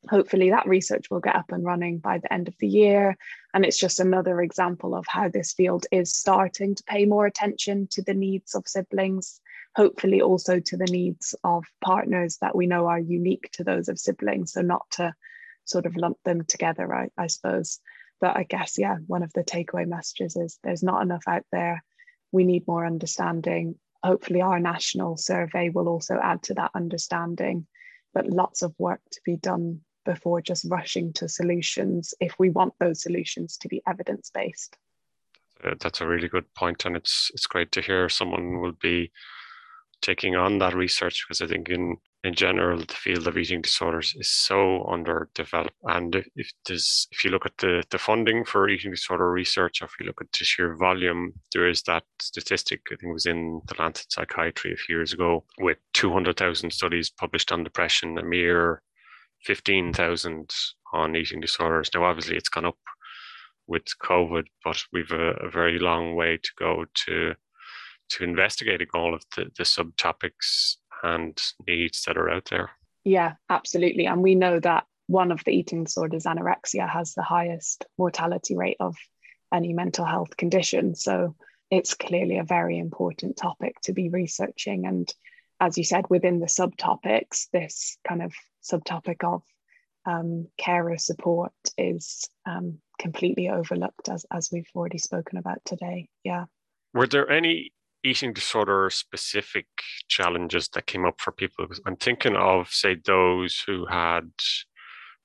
hopefully 0.08 0.48
that 0.48 0.66
research 0.66 1.10
will 1.10 1.20
get 1.20 1.36
up 1.36 1.52
and 1.52 1.62
running 1.62 1.98
by 1.98 2.16
the 2.20 2.32
end 2.32 2.48
of 2.48 2.54
the 2.58 2.66
year. 2.66 3.18
And 3.52 3.66
it's 3.66 3.76
just 3.78 4.00
another 4.00 4.40
example 4.40 4.94
of 4.94 5.04
how 5.06 5.28
this 5.28 5.52
field 5.52 5.84
is 5.92 6.14
starting 6.14 6.74
to 6.74 6.84
pay 6.84 7.04
more 7.04 7.26
attention 7.26 7.86
to 7.90 8.02
the 8.02 8.14
needs 8.14 8.54
of 8.54 8.66
siblings, 8.66 9.42
hopefully 9.76 10.22
also 10.22 10.58
to 10.58 10.76
the 10.78 10.90
needs 10.90 11.34
of 11.44 11.64
partners 11.82 12.38
that 12.40 12.56
we 12.56 12.66
know 12.66 12.86
are 12.86 12.98
unique 12.98 13.50
to 13.52 13.62
those 13.62 13.90
of 13.90 13.98
siblings. 13.98 14.54
So 14.54 14.62
not 14.62 14.86
to 14.92 15.14
sort 15.66 15.84
of 15.84 15.96
lump 15.96 16.16
them 16.24 16.44
together, 16.44 16.94
I, 16.94 17.08
I 17.18 17.26
suppose. 17.26 17.78
I 18.26 18.44
guess, 18.44 18.78
yeah, 18.78 18.96
one 19.06 19.22
of 19.22 19.32
the 19.32 19.44
takeaway 19.44 19.86
messages 19.86 20.36
is 20.36 20.58
there's 20.62 20.82
not 20.82 21.02
enough 21.02 21.24
out 21.26 21.44
there. 21.52 21.82
We 22.32 22.44
need 22.44 22.66
more 22.66 22.86
understanding 22.86 23.76
hopefully 24.04 24.42
our 24.42 24.60
national 24.60 25.16
survey 25.16 25.70
will 25.70 25.88
also 25.88 26.18
add 26.22 26.42
to 26.42 26.54
that 26.54 26.70
understanding 26.74 27.66
but 28.12 28.28
lots 28.28 28.62
of 28.62 28.74
work 28.78 29.00
to 29.10 29.20
be 29.24 29.36
done 29.36 29.80
before 30.04 30.42
just 30.42 30.66
rushing 30.68 31.12
to 31.14 31.28
solutions 31.28 32.12
if 32.20 32.38
we 32.38 32.50
want 32.50 32.74
those 32.78 33.02
solutions 33.02 33.56
to 33.56 33.66
be 33.66 33.82
evidence 33.88 34.30
based 34.32 34.76
uh, 35.64 35.74
that's 35.80 36.02
a 36.02 36.06
really 36.06 36.28
good 36.28 36.44
point 36.54 36.84
and 36.84 36.96
it's 36.96 37.30
it's 37.32 37.46
great 37.46 37.72
to 37.72 37.80
hear 37.80 38.08
someone 38.08 38.60
will 38.60 38.76
be 38.80 39.10
taking 40.02 40.36
on 40.36 40.58
that 40.58 40.74
research 40.74 41.24
because 41.26 41.40
i 41.40 41.46
think 41.46 41.70
in 41.70 41.96
in 42.24 42.34
general, 42.34 42.78
the 42.78 42.94
field 42.94 43.26
of 43.28 43.36
eating 43.36 43.60
disorders 43.60 44.14
is 44.18 44.30
so 44.30 44.86
underdeveloped. 44.90 45.76
And 45.84 46.24
if 46.34 46.50
there's, 46.66 47.06
if 47.10 47.22
you 47.22 47.30
look 47.30 47.44
at 47.44 47.58
the, 47.58 47.84
the 47.90 47.98
funding 47.98 48.46
for 48.46 48.66
eating 48.66 48.92
disorder 48.92 49.30
research, 49.30 49.82
or 49.82 49.84
if 49.84 49.92
you 50.00 50.06
look 50.06 50.22
at 50.22 50.32
the 50.32 50.42
sheer 50.42 50.74
volume, 50.74 51.34
there 51.52 51.68
is 51.68 51.82
that 51.82 52.04
statistic, 52.18 52.80
I 52.86 52.96
think 52.96 53.10
it 53.10 53.12
was 53.12 53.26
in 53.26 53.60
the 53.66 53.74
Lancet 53.78 54.10
Psychiatry 54.10 54.72
a 54.72 54.76
few 54.76 54.96
years 54.96 55.12
ago, 55.12 55.44
with 55.58 55.76
200,000 55.92 56.72
studies 56.72 57.10
published 57.10 57.52
on 57.52 57.62
depression, 57.62 58.16
a 58.16 58.22
mere 58.22 58.80
15,000 59.44 60.50
on 60.94 61.16
eating 61.16 61.42
disorders. 61.42 61.90
Now, 61.94 62.04
obviously, 62.04 62.36
it's 62.36 62.48
gone 62.48 62.64
up 62.64 62.78
with 63.66 63.84
COVID, 64.02 64.44
but 64.64 64.82
we've 64.94 65.12
a, 65.12 65.32
a 65.32 65.50
very 65.50 65.78
long 65.78 66.14
way 66.14 66.38
to 66.38 66.50
go 66.58 66.86
to 67.06 67.34
to 68.10 68.24
investigating 68.24 68.86
all 68.92 69.14
of 69.14 69.22
the, 69.34 69.46
the 69.56 69.64
subtopics 69.64 70.76
and 71.04 71.40
needs 71.68 72.02
that 72.04 72.16
are 72.16 72.30
out 72.30 72.46
there. 72.46 72.70
Yeah, 73.04 73.34
absolutely. 73.50 74.06
And 74.06 74.22
we 74.22 74.34
know 74.34 74.58
that 74.60 74.86
one 75.06 75.30
of 75.30 75.44
the 75.44 75.52
eating 75.52 75.84
disorders, 75.84 76.24
anorexia, 76.24 76.88
has 76.88 77.12
the 77.12 77.22
highest 77.22 77.84
mortality 77.98 78.56
rate 78.56 78.78
of 78.80 78.96
any 79.52 79.74
mental 79.74 80.06
health 80.06 80.36
condition. 80.36 80.94
So 80.94 81.36
it's 81.70 81.94
clearly 81.94 82.38
a 82.38 82.44
very 82.44 82.78
important 82.78 83.36
topic 83.36 83.74
to 83.82 83.92
be 83.92 84.08
researching. 84.08 84.86
And 84.86 85.12
as 85.60 85.76
you 85.76 85.84
said, 85.84 86.06
within 86.08 86.40
the 86.40 86.46
subtopics, 86.46 87.48
this 87.52 87.98
kind 88.08 88.22
of 88.22 88.32
subtopic 88.62 89.22
of 89.22 89.42
um, 90.06 90.48
carer 90.56 90.96
support 90.96 91.52
is 91.76 92.26
um, 92.46 92.78
completely 92.98 93.50
overlooked, 93.50 94.08
as, 94.08 94.24
as 94.32 94.48
we've 94.50 94.70
already 94.74 94.98
spoken 94.98 95.36
about 95.36 95.58
today. 95.66 96.08
Yeah. 96.24 96.46
Were 96.94 97.06
there 97.06 97.30
any 97.30 97.73
eating 98.04 98.32
disorder 98.32 98.90
specific 98.90 99.66
challenges 100.08 100.68
that 100.68 100.86
came 100.86 101.04
up 101.04 101.20
for 101.20 101.32
people? 101.32 101.66
I'm 101.86 101.96
thinking 101.96 102.36
of, 102.36 102.68
say, 102.68 102.96
those 103.04 103.62
who 103.66 103.86
had 103.86 104.30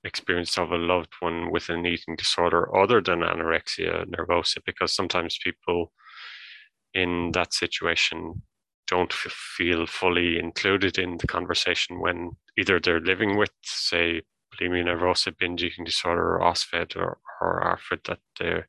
experience 0.04 0.58
of 0.58 0.72
a 0.72 0.78
loved 0.78 1.14
one 1.20 1.52
with 1.52 1.70
an 1.70 1.86
eating 1.86 2.16
disorder 2.16 2.76
other 2.76 3.02
than 3.02 3.20
anorexia 3.20 4.06
nervosa, 4.06 4.60
because 4.66 4.94
sometimes 4.94 5.38
people 5.44 5.92
in 6.94 7.32
that 7.34 7.54
situation 7.54 8.42
don't 8.88 9.14
feel 9.14 9.86
fully 9.86 10.40
included 10.40 10.98
in 10.98 11.18
the 11.18 11.28
conversation 11.28 12.00
when 12.00 12.32
either 12.58 12.80
they're 12.80 13.02
living 13.02 13.38
with, 13.38 13.52
say, 13.62 14.22
bulimia 14.56 14.86
nervosa, 14.86 15.38
binge 15.38 15.64
eating 15.64 15.86
disorder, 15.86 16.38
or 16.38 16.40
OSFED 16.40 16.96
or, 16.96 17.20
or 17.42 17.62
ARFID, 17.62 18.04
that 18.06 18.20
they 18.40 18.64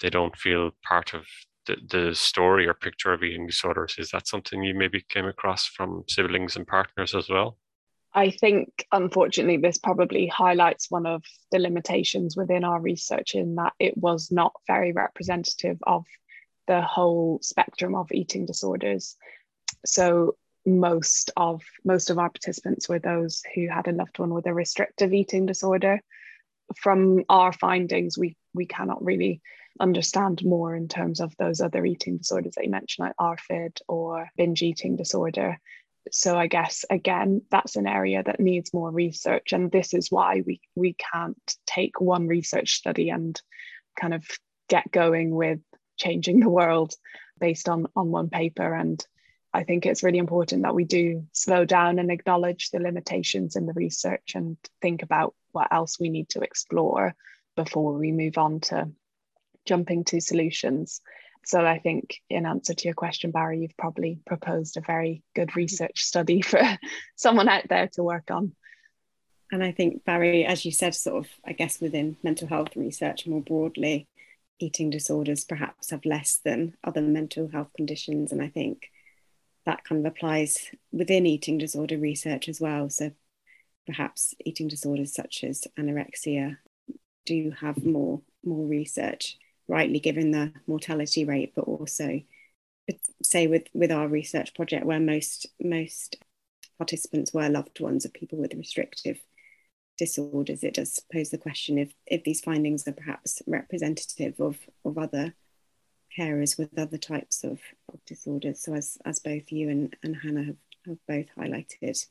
they 0.00 0.10
don't 0.10 0.36
feel 0.36 0.70
part 0.86 1.12
of 1.14 1.24
the, 1.88 2.14
story 2.14 2.66
or 2.66 2.74
picture 2.74 3.12
of 3.12 3.22
eating 3.22 3.46
disorders. 3.46 3.96
Is 3.98 4.10
that 4.10 4.26
something 4.26 4.62
you 4.62 4.74
maybe 4.74 5.04
came 5.08 5.26
across 5.26 5.66
from 5.66 6.04
siblings 6.08 6.56
and 6.56 6.66
partners 6.66 7.14
as 7.14 7.28
well? 7.28 7.56
I 8.14 8.30
think, 8.30 8.86
unfortunately, 8.90 9.58
this 9.58 9.78
probably 9.78 10.26
highlights 10.26 10.90
one 10.90 11.06
of 11.06 11.22
the 11.52 11.58
limitations 11.58 12.36
within 12.36 12.64
our 12.64 12.80
research 12.80 13.34
in 13.34 13.56
that 13.56 13.74
it 13.78 13.96
was 13.96 14.32
not 14.32 14.52
very 14.66 14.92
representative 14.92 15.78
of 15.82 16.04
the 16.66 16.80
whole 16.80 17.38
spectrum 17.42 17.94
of 17.94 18.10
eating 18.12 18.46
disorders. 18.46 19.16
So 19.84 20.36
most 20.66 21.30
of 21.36 21.62
most 21.84 22.10
of 22.10 22.18
our 22.18 22.28
participants 22.28 22.88
were 22.88 22.98
those 22.98 23.42
who 23.54 23.68
had 23.68 23.88
a 23.88 23.92
loved 23.92 24.18
one 24.18 24.34
with 24.34 24.46
a 24.46 24.54
restrictive 24.54 25.12
eating 25.12 25.46
disorder. 25.46 26.00
From 26.76 27.24
our 27.28 27.52
findings, 27.52 28.18
we 28.18 28.36
we 28.54 28.66
cannot 28.66 29.04
really 29.04 29.40
understand 29.80 30.44
more 30.44 30.74
in 30.74 30.88
terms 30.88 31.20
of 31.20 31.36
those 31.36 31.60
other 31.60 31.84
eating 31.84 32.18
disorders 32.18 32.54
that 32.54 32.64
you 32.64 32.70
mentioned, 32.70 33.06
like 33.06 33.16
ARFID 33.16 33.80
or 33.88 34.28
binge 34.36 34.62
eating 34.62 34.96
disorder. 34.96 35.58
So 36.10 36.36
I 36.36 36.46
guess 36.46 36.84
again, 36.90 37.42
that's 37.50 37.76
an 37.76 37.86
area 37.86 38.22
that 38.22 38.40
needs 38.40 38.72
more 38.72 38.90
research, 38.90 39.52
and 39.52 39.70
this 39.70 39.94
is 39.94 40.10
why 40.10 40.42
we 40.46 40.60
we 40.74 40.94
can't 40.94 41.56
take 41.66 42.00
one 42.00 42.26
research 42.26 42.72
study 42.72 43.10
and 43.10 43.40
kind 44.00 44.14
of 44.14 44.24
get 44.68 44.90
going 44.90 45.34
with 45.34 45.60
changing 45.96 46.40
the 46.40 46.48
world 46.48 46.94
based 47.38 47.68
on 47.68 47.86
on 47.94 48.10
one 48.10 48.30
paper. 48.30 48.74
And 48.74 49.04
I 49.52 49.64
think 49.64 49.86
it's 49.86 50.02
really 50.02 50.18
important 50.18 50.62
that 50.62 50.74
we 50.74 50.84
do 50.84 51.26
slow 51.32 51.64
down 51.64 51.98
and 51.98 52.10
acknowledge 52.10 52.70
the 52.70 52.80
limitations 52.80 53.56
in 53.56 53.66
the 53.66 53.72
research 53.72 54.32
and 54.34 54.56
think 54.82 55.02
about 55.02 55.34
what 55.52 55.72
else 55.72 55.98
we 55.98 56.10
need 56.10 56.28
to 56.30 56.40
explore 56.40 57.14
before 57.56 57.94
we 57.94 58.12
move 58.12 58.38
on 58.38 58.60
to 58.60 58.88
jumping 59.68 60.04
to 60.04 60.20
solutions. 60.20 61.00
So 61.44 61.64
I 61.64 61.78
think 61.78 62.20
in 62.28 62.46
answer 62.46 62.74
to 62.74 62.84
your 62.84 62.94
question, 62.94 63.30
Barry, 63.30 63.60
you've 63.60 63.76
probably 63.76 64.20
proposed 64.26 64.76
a 64.76 64.80
very 64.80 65.22
good 65.34 65.48
mm-hmm. 65.48 65.60
research 65.60 66.02
study 66.02 66.42
for 66.50 66.60
someone 67.16 67.48
out 67.48 67.68
there 67.68 67.88
to 67.92 68.02
work 68.02 68.30
on. 68.30 68.52
And 69.50 69.62
I 69.62 69.72
think, 69.72 70.04
Barry, 70.04 70.44
as 70.44 70.64
you 70.64 70.72
said, 70.72 70.94
sort 70.94 71.24
of, 71.24 71.30
I 71.46 71.52
guess 71.52 71.80
within 71.80 72.16
mental 72.22 72.48
health 72.48 72.76
research 72.76 73.26
more 73.26 73.40
broadly, 73.40 74.06
eating 74.58 74.90
disorders 74.90 75.44
perhaps 75.44 75.90
have 75.90 76.04
less 76.04 76.40
than 76.44 76.74
other 76.84 77.00
mental 77.00 77.48
health 77.48 77.70
conditions. 77.74 78.32
And 78.32 78.42
I 78.42 78.48
think 78.48 78.90
that 79.64 79.84
kind 79.84 80.04
of 80.04 80.12
applies 80.12 80.70
within 80.92 81.24
eating 81.24 81.56
disorder 81.56 81.96
research 81.96 82.48
as 82.48 82.60
well. 82.60 82.90
So 82.90 83.12
perhaps 83.86 84.34
eating 84.44 84.68
disorders 84.68 85.14
such 85.14 85.44
as 85.44 85.64
anorexia 85.78 86.58
do 87.24 87.52
have 87.60 87.84
more 87.84 88.20
more 88.44 88.66
research 88.66 89.36
rightly 89.68 90.00
given 90.00 90.30
the 90.30 90.52
mortality 90.66 91.24
rate, 91.24 91.52
but 91.54 91.64
also 91.64 92.20
say 93.22 93.46
with 93.46 93.64
with 93.74 93.92
our 93.92 94.08
research 94.08 94.54
project 94.54 94.86
where 94.86 95.00
most 95.00 95.46
most 95.60 96.16
participants 96.78 97.34
were 97.34 97.48
loved 97.48 97.80
ones 97.80 98.04
of 98.04 98.12
people 98.14 98.38
with 98.38 98.54
restrictive 98.54 99.20
disorders, 99.98 100.62
it 100.62 100.74
does 100.74 101.00
pose 101.12 101.30
the 101.30 101.38
question 101.38 101.78
if 101.78 101.92
if 102.06 102.24
these 102.24 102.40
findings 102.40 102.86
are 102.88 102.92
perhaps 102.92 103.42
representative 103.46 104.40
of 104.40 104.58
of 104.84 104.96
other 104.96 105.34
carers 106.18 106.58
with 106.58 106.78
other 106.78 106.98
types 106.98 107.44
of, 107.44 107.60
of 107.92 108.04
disorders. 108.06 108.62
So 108.62 108.74
as 108.74 108.98
as 109.04 109.18
both 109.18 109.52
you 109.52 109.68
and, 109.68 109.94
and 110.02 110.16
Hannah 110.16 110.44
have, 110.44 110.56
have 110.86 110.98
both 111.06 111.26
highlighted, 111.36 112.06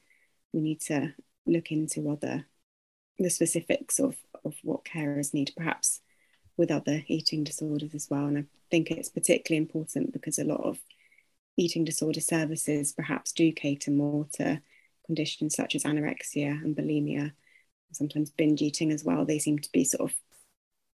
we 0.54 0.62
need 0.62 0.82
to 0.82 1.14
look 1.46 1.72
into 1.72 2.10
other 2.10 2.46
the 3.20 3.30
specifics 3.30 4.00
of, 4.00 4.16
of 4.46 4.56
what 4.62 4.86
carers 4.86 5.34
need, 5.34 5.52
perhaps 5.58 6.02
with 6.58 6.72
other 6.72 7.04
eating 7.08 7.44
disorders 7.44 7.94
as 7.94 8.10
well. 8.10 8.26
And 8.26 8.38
I 8.40 8.44
think 8.72 8.92
it's 8.92 9.10
particularly 9.10 9.58
important 9.58 10.12
because 10.12 10.40
a 10.40 10.44
lot 10.44 10.62
of 10.62 10.80
eating 11.56 11.86
disorder 11.86 12.20
services 12.20 12.94
perhaps 12.94 13.32
do 13.32 13.52
cater 13.52 13.92
more 13.92 14.28
to 14.34 14.62
conditions 15.06 15.56
such 15.56 15.76
as 15.76 15.84
anorexia 15.84 16.52
and 16.64 16.76
bulimia, 16.76 17.32
sometimes 17.92 18.32
binge 18.32 18.62
eating 18.62 18.92
as 18.92 19.04
well. 19.04 19.26
They 19.26 19.40
seem 19.40 19.60
to 19.60 19.72
be 19.72 19.84
sort 19.84 20.12
of 20.12 20.18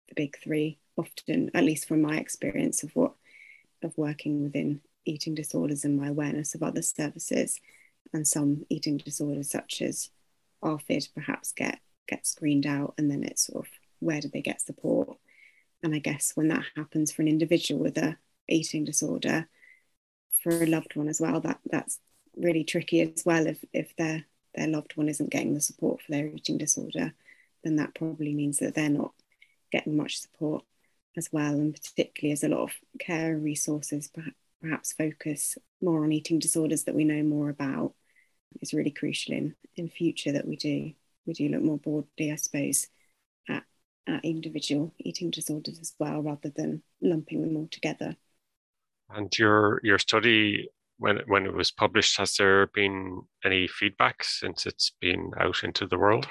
the 0.09 0.15
big 0.15 0.37
three, 0.41 0.79
often, 0.97 1.49
at 1.53 1.63
least 1.63 1.87
from 1.87 2.01
my 2.01 2.17
experience 2.17 2.83
of 2.83 2.95
what 2.95 3.13
of 3.81 3.97
working 3.97 4.43
within 4.43 4.79
eating 5.05 5.35
disorders 5.35 5.83
and 5.83 5.99
my 5.99 6.07
awareness 6.07 6.55
of 6.55 6.63
other 6.63 6.81
services. 6.81 7.59
And 8.13 8.27
some 8.27 8.65
eating 8.69 8.97
disorders 8.97 9.49
such 9.49 9.81
as 9.81 10.09
ARFID 10.63 11.09
perhaps 11.13 11.51
get 11.51 11.79
get 12.07 12.27
screened 12.27 12.65
out 12.65 12.93
and 12.97 13.09
then 13.09 13.23
it's 13.23 13.47
sort 13.47 13.65
of 13.65 13.71
where 13.99 14.19
do 14.19 14.27
they 14.27 14.41
get 14.41 14.61
support 14.61 15.17
and 15.83 15.93
I 15.93 15.99
guess 15.99 16.31
when 16.35 16.47
that 16.47 16.63
happens 16.75 17.11
for 17.11 17.21
an 17.21 17.27
individual 17.27 17.81
with 17.81 17.97
a 17.97 18.17
eating 18.49 18.85
disorder, 18.85 19.47
for 20.41 20.63
a 20.63 20.67
loved 20.67 20.95
one 20.95 21.07
as 21.07 21.21
well, 21.21 21.39
that 21.41 21.59
that's 21.69 21.99
really 22.35 22.63
tricky 22.63 23.01
as 23.01 23.23
well. 23.25 23.45
If 23.45 23.63
if 23.73 23.95
their 23.95 24.25
their 24.55 24.67
loved 24.67 24.95
one 24.95 25.09
isn't 25.09 25.29
getting 25.29 25.53
the 25.53 25.61
support 25.61 26.01
for 26.01 26.11
their 26.11 26.27
eating 26.27 26.57
disorder, 26.57 27.13
then 27.63 27.75
that 27.77 27.95
probably 27.95 28.33
means 28.33 28.59
that 28.59 28.75
they're 28.75 28.89
not 28.89 29.13
getting 29.71 29.97
much 29.97 30.19
support 30.19 30.63
as 31.17 31.29
well. 31.31 31.53
And 31.53 31.73
particularly 31.73 32.33
as 32.33 32.43
a 32.43 32.49
lot 32.49 32.63
of 32.63 32.71
care 32.99 33.37
resources 33.37 34.09
perhaps 34.61 34.93
focus 34.93 35.57
more 35.81 36.03
on 36.03 36.13
eating 36.13 36.39
disorders 36.39 36.85
that 36.85 36.95
we 36.95 37.03
know 37.03 37.21
more 37.23 37.49
about, 37.49 37.93
it's 38.61 38.73
really 38.73 38.91
crucial 38.91 39.33
in 39.33 39.55
in 39.75 39.89
future 39.89 40.31
that 40.31 40.47
we 40.47 40.55
do 40.55 40.93
we 41.25 41.33
do 41.33 41.49
look 41.49 41.61
more 41.61 41.77
broadly, 41.77 42.31
I 42.31 42.35
suppose, 42.35 42.87
uh, 44.07 44.19
individual 44.23 44.93
eating 44.99 45.31
disorders 45.31 45.79
as 45.79 45.93
well, 45.99 46.21
rather 46.21 46.51
than 46.55 46.83
lumping 47.01 47.41
them 47.41 47.57
all 47.57 47.67
together. 47.71 48.15
And 49.09 49.35
your 49.37 49.79
your 49.83 49.99
study, 49.99 50.69
when 50.97 51.19
when 51.27 51.45
it 51.45 51.53
was 51.53 51.71
published, 51.71 52.17
has 52.17 52.35
there 52.35 52.67
been 52.67 53.21
any 53.43 53.67
feedback 53.67 54.23
since 54.23 54.65
it's 54.65 54.91
been 54.99 55.31
out 55.39 55.63
into 55.63 55.87
the 55.87 55.97
world? 55.97 56.27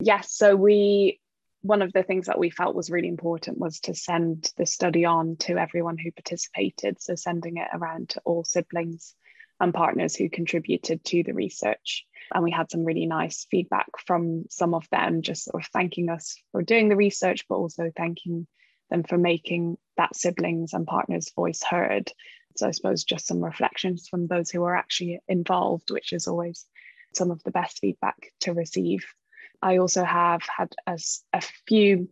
Yes. 0.00 0.32
So 0.32 0.56
we 0.56 1.20
one 1.62 1.82
of 1.82 1.92
the 1.92 2.04
things 2.04 2.26
that 2.26 2.38
we 2.38 2.50
felt 2.50 2.74
was 2.74 2.90
really 2.90 3.08
important 3.08 3.58
was 3.58 3.80
to 3.80 3.94
send 3.94 4.52
the 4.56 4.66
study 4.66 5.04
on 5.04 5.36
to 5.36 5.58
everyone 5.58 5.98
who 5.98 6.12
participated. 6.12 7.02
So 7.02 7.14
sending 7.14 7.56
it 7.56 7.68
around 7.72 8.10
to 8.10 8.22
all 8.24 8.44
siblings 8.44 9.14
and 9.60 9.74
partners 9.74 10.14
who 10.14 10.28
contributed 10.28 11.04
to 11.04 11.22
the 11.22 11.34
research. 11.34 12.04
And 12.32 12.44
we 12.44 12.50
had 12.50 12.70
some 12.70 12.84
really 12.84 13.06
nice 13.06 13.46
feedback 13.50 13.86
from 14.06 14.44
some 14.50 14.74
of 14.74 14.88
them, 14.90 15.22
just 15.22 15.44
sort 15.44 15.62
of 15.62 15.70
thanking 15.72 16.08
us 16.10 16.36
for 16.52 16.62
doing 16.62 16.88
the 16.88 16.96
research, 16.96 17.46
but 17.48 17.56
also 17.56 17.90
thanking 17.96 18.46
them 18.90 19.02
for 19.02 19.18
making 19.18 19.78
that 19.96 20.14
siblings 20.14 20.72
and 20.72 20.86
partners' 20.86 21.32
voice 21.34 21.62
heard. 21.62 22.10
So 22.56 22.68
I 22.68 22.72
suppose 22.72 23.04
just 23.04 23.26
some 23.26 23.44
reflections 23.44 24.08
from 24.08 24.26
those 24.26 24.50
who 24.50 24.62
are 24.64 24.76
actually 24.76 25.20
involved, 25.28 25.90
which 25.90 26.12
is 26.12 26.26
always 26.26 26.66
some 27.14 27.30
of 27.30 27.42
the 27.44 27.50
best 27.50 27.78
feedback 27.78 28.32
to 28.40 28.52
receive. 28.52 29.04
I 29.62 29.78
also 29.78 30.04
have 30.04 30.42
had 30.42 30.74
a, 30.86 30.98
a 31.32 31.40
few 31.66 32.08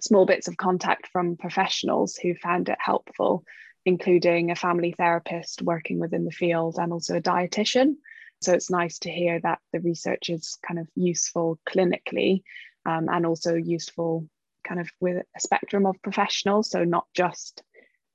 small 0.00 0.26
bits 0.26 0.48
of 0.48 0.56
contact 0.56 1.08
from 1.12 1.36
professionals 1.36 2.16
who 2.16 2.34
found 2.34 2.68
it 2.68 2.78
helpful, 2.80 3.44
including 3.88 4.50
a 4.50 4.54
family 4.54 4.92
therapist 4.92 5.62
working 5.62 5.98
within 5.98 6.26
the 6.26 6.30
field 6.30 6.76
and 6.78 6.92
also 6.92 7.16
a 7.16 7.22
dietitian. 7.22 7.94
So 8.42 8.52
it's 8.52 8.70
nice 8.70 8.98
to 9.00 9.10
hear 9.10 9.40
that 9.40 9.60
the 9.72 9.80
research 9.80 10.28
is 10.28 10.58
kind 10.66 10.78
of 10.78 10.86
useful 10.94 11.58
clinically 11.66 12.42
um, 12.84 13.08
and 13.08 13.24
also 13.24 13.54
useful 13.54 14.28
kind 14.62 14.78
of 14.78 14.90
with 15.00 15.24
a 15.34 15.40
spectrum 15.40 15.86
of 15.86 16.02
professionals. 16.02 16.68
So 16.70 16.84
not 16.84 17.06
just 17.14 17.62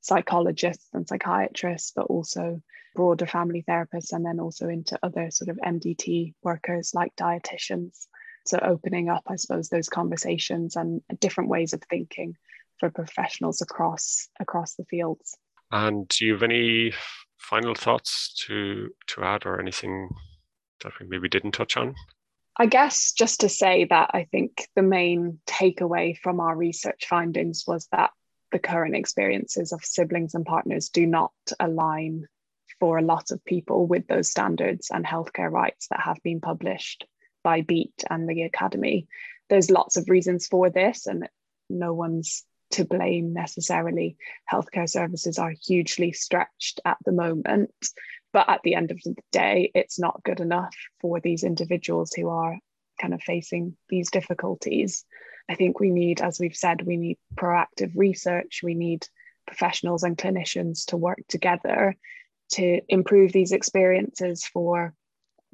psychologists 0.01 0.87
and 0.93 1.07
psychiatrists, 1.07 1.91
but 1.95 2.05
also 2.05 2.61
broader 2.93 3.25
family 3.25 3.63
therapists, 3.67 4.13
and 4.13 4.23
then 4.23 4.39
also 4.39 4.69
into 4.69 4.99
other 5.01 5.31
sort 5.31 5.49
of 5.49 5.57
MDT 5.57 6.35
workers 6.43 6.91
like 6.93 7.15
dietitians. 7.15 8.05
So 8.45 8.59
opening 8.59 9.09
up, 9.09 9.23
I 9.25 9.37
suppose, 9.37 9.69
those 9.69 9.89
conversations 9.89 10.75
and 10.75 11.01
different 11.19 11.49
ways 11.49 11.73
of 11.73 11.81
thinking 11.81 12.35
for 12.79 12.91
professionals 12.91 13.63
across 13.63 14.29
across 14.39 14.75
the 14.75 14.85
fields. 14.85 15.35
And 15.73 16.07
do 16.07 16.27
you 16.27 16.33
have 16.33 16.43
any 16.43 16.93
final 17.39 17.73
thoughts 17.73 18.31
to 18.45 18.91
to 19.07 19.23
add 19.23 19.47
or 19.47 19.59
anything 19.59 20.07
that 20.83 20.93
we 20.99 21.07
maybe 21.07 21.27
didn't 21.27 21.53
touch 21.53 21.77
on? 21.77 21.95
I 22.57 22.67
guess 22.67 23.11
just 23.11 23.39
to 23.39 23.49
say 23.49 23.85
that 23.85 24.11
I 24.13 24.25
think 24.31 24.67
the 24.75 24.83
main 24.83 25.39
takeaway 25.47 26.15
from 26.15 26.39
our 26.39 26.55
research 26.55 27.07
findings 27.09 27.63
was 27.65 27.87
that 27.91 28.11
the 28.51 28.59
current 28.59 28.95
experiences 28.95 29.71
of 29.71 29.83
siblings 29.83 30.35
and 30.35 30.45
partners 30.45 30.89
do 30.89 31.07
not 31.07 31.33
align 31.59 32.27
for 32.79 32.99
a 32.99 33.03
lot 33.03 33.31
of 33.31 33.43
people 33.43 33.87
with 33.87 34.05
those 34.05 34.29
standards 34.29 34.91
and 34.93 35.03
healthcare 35.03 35.49
rights 35.49 35.87
that 35.87 36.01
have 36.01 36.21
been 36.21 36.39
published 36.39 37.07
by 37.43 37.61
BEAT 37.61 38.03
and 38.11 38.29
the 38.29 38.43
Academy. 38.43 39.07
There's 39.49 39.71
lots 39.71 39.97
of 39.97 40.07
reasons 40.07 40.45
for 40.45 40.69
this, 40.69 41.07
and 41.07 41.27
no 41.67 41.95
one's 41.95 42.45
to 42.73 42.85
blame 42.85 43.33
necessarily. 43.33 44.17
Healthcare 44.51 44.89
services 44.89 45.37
are 45.39 45.53
hugely 45.65 46.11
stretched 46.11 46.79
at 46.85 46.97
the 47.05 47.11
moment, 47.11 47.71
but 48.31 48.49
at 48.49 48.61
the 48.63 48.75
end 48.75 48.91
of 48.91 48.99
the 49.03 49.15
day, 49.31 49.71
it's 49.73 49.99
not 49.99 50.23
good 50.23 50.39
enough 50.39 50.75
for 50.99 51.19
these 51.19 51.43
individuals 51.43 52.13
who 52.13 52.29
are 52.29 52.57
kind 52.99 53.13
of 53.13 53.21
facing 53.21 53.75
these 53.89 54.09
difficulties. 54.09 55.05
I 55.49 55.55
think 55.55 55.79
we 55.79 55.91
need, 55.91 56.21
as 56.21 56.39
we've 56.39 56.55
said, 56.55 56.81
we 56.81 56.97
need 56.97 57.17
proactive 57.35 57.91
research, 57.95 58.61
we 58.63 58.73
need 58.73 59.05
professionals 59.45 60.03
and 60.03 60.17
clinicians 60.17 60.85
to 60.85 60.97
work 60.97 61.19
together 61.27 61.95
to 62.53 62.81
improve 62.87 63.31
these 63.31 63.51
experiences 63.51 64.45
for 64.45 64.93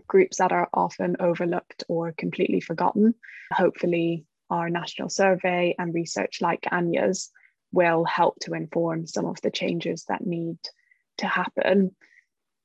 groups 0.07 0.37
that 0.37 0.51
are 0.51 0.69
often 0.73 1.17
overlooked 1.19 1.83
or 1.87 2.13
completely 2.13 2.61
forgotten. 2.61 3.15
Hopefully, 3.51 4.25
our 4.49 4.69
national 4.69 5.09
survey 5.09 5.75
and 5.77 5.93
research 5.93 6.41
like 6.41 6.67
Anya's 6.71 7.31
will 7.71 8.03
help 8.03 8.37
to 8.41 8.53
inform 8.53 9.05
some 9.05 9.25
of 9.25 9.39
the 9.41 9.51
changes 9.51 10.05
that 10.05 10.25
need 10.25 10.57
to 11.17 11.27
happen. 11.27 11.95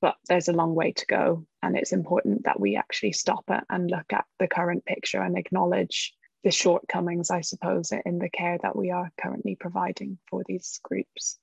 But 0.01 0.17
there's 0.29 0.49
a 0.49 0.53
long 0.53 0.75
way 0.75 0.93
to 0.93 1.07
go, 1.07 1.47
and 1.63 1.77
it's 1.77 1.93
important 1.93 2.45
that 2.45 2.61
we 2.61 2.77
actually 2.77 3.13
stop 3.13 3.45
it 3.49 3.65
and 3.71 3.91
look 3.91 4.13
at 4.13 4.27
the 4.39 4.49
current 4.49 4.85
picture 4.85 5.23
and 5.23 5.37
acknowledge 5.37 6.15
the 6.43 6.51
shortcomings, 6.51 7.31
I 7.31 7.41
suppose, 7.41 7.91
in 8.05 8.19
the 8.19 8.29
care 8.29 8.59
that 8.63 8.77
we 8.77 8.91
are 8.91 9.11
currently 9.21 9.57
providing 9.57 10.19
for 10.29 10.43
these 10.47 10.79
groups 10.83 11.39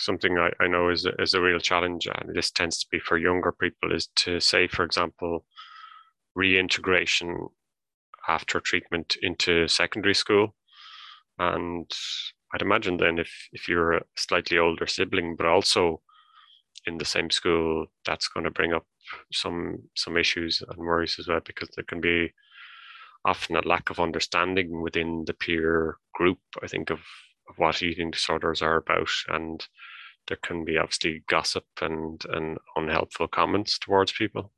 something 0.00 0.38
I, 0.38 0.50
I 0.60 0.68
know 0.68 0.88
is 0.88 1.04
a, 1.04 1.12
is 1.20 1.34
a 1.34 1.40
real 1.40 1.58
challenge, 1.58 2.06
and 2.06 2.34
this 2.34 2.50
tends 2.50 2.78
to 2.78 2.86
be 2.90 2.98
for 2.98 3.18
younger 3.18 3.52
people, 3.52 3.92
is 3.92 4.08
to 4.16 4.40
say, 4.40 4.66
for 4.66 4.84
example, 4.84 5.44
reintegration 6.34 7.48
after 8.28 8.60
treatment 8.60 9.16
into 9.22 9.68
secondary 9.68 10.14
school. 10.14 10.54
And 11.38 11.90
I'd 12.52 12.62
imagine 12.62 12.96
then 12.96 13.18
if, 13.18 13.30
if 13.52 13.68
you're 13.68 13.92
a 13.92 14.04
slightly 14.16 14.58
older 14.58 14.86
sibling, 14.86 15.36
but 15.36 15.46
also 15.46 16.02
in 16.86 16.98
the 16.98 17.04
same 17.04 17.30
school, 17.30 17.86
that's 18.06 18.28
going 18.28 18.44
to 18.44 18.50
bring 18.50 18.72
up 18.72 18.86
some 19.32 19.78
some 19.96 20.16
issues 20.16 20.62
and 20.68 20.78
worries 20.78 21.16
as 21.18 21.28
well, 21.28 21.40
because 21.44 21.68
there 21.74 21.84
can 21.84 22.00
be 22.00 22.32
often 23.24 23.56
a 23.56 23.66
lack 23.66 23.90
of 23.90 24.00
understanding 24.00 24.80
within 24.82 25.24
the 25.26 25.34
peer 25.34 25.98
group, 26.14 26.38
I 26.62 26.66
think, 26.66 26.90
of 26.90 27.00
of 27.48 27.58
what 27.58 27.82
eating 27.82 28.10
disorders 28.10 28.62
are 28.62 28.76
about 28.76 29.08
and 29.28 29.66
there 30.26 30.36
can 30.42 30.64
be 30.64 30.76
obviously 30.76 31.24
gossip 31.28 31.64
and 31.80 32.24
and 32.30 32.58
unhelpful 32.76 33.28
comments 33.28 33.78
towards 33.78 34.12
people 34.12 34.52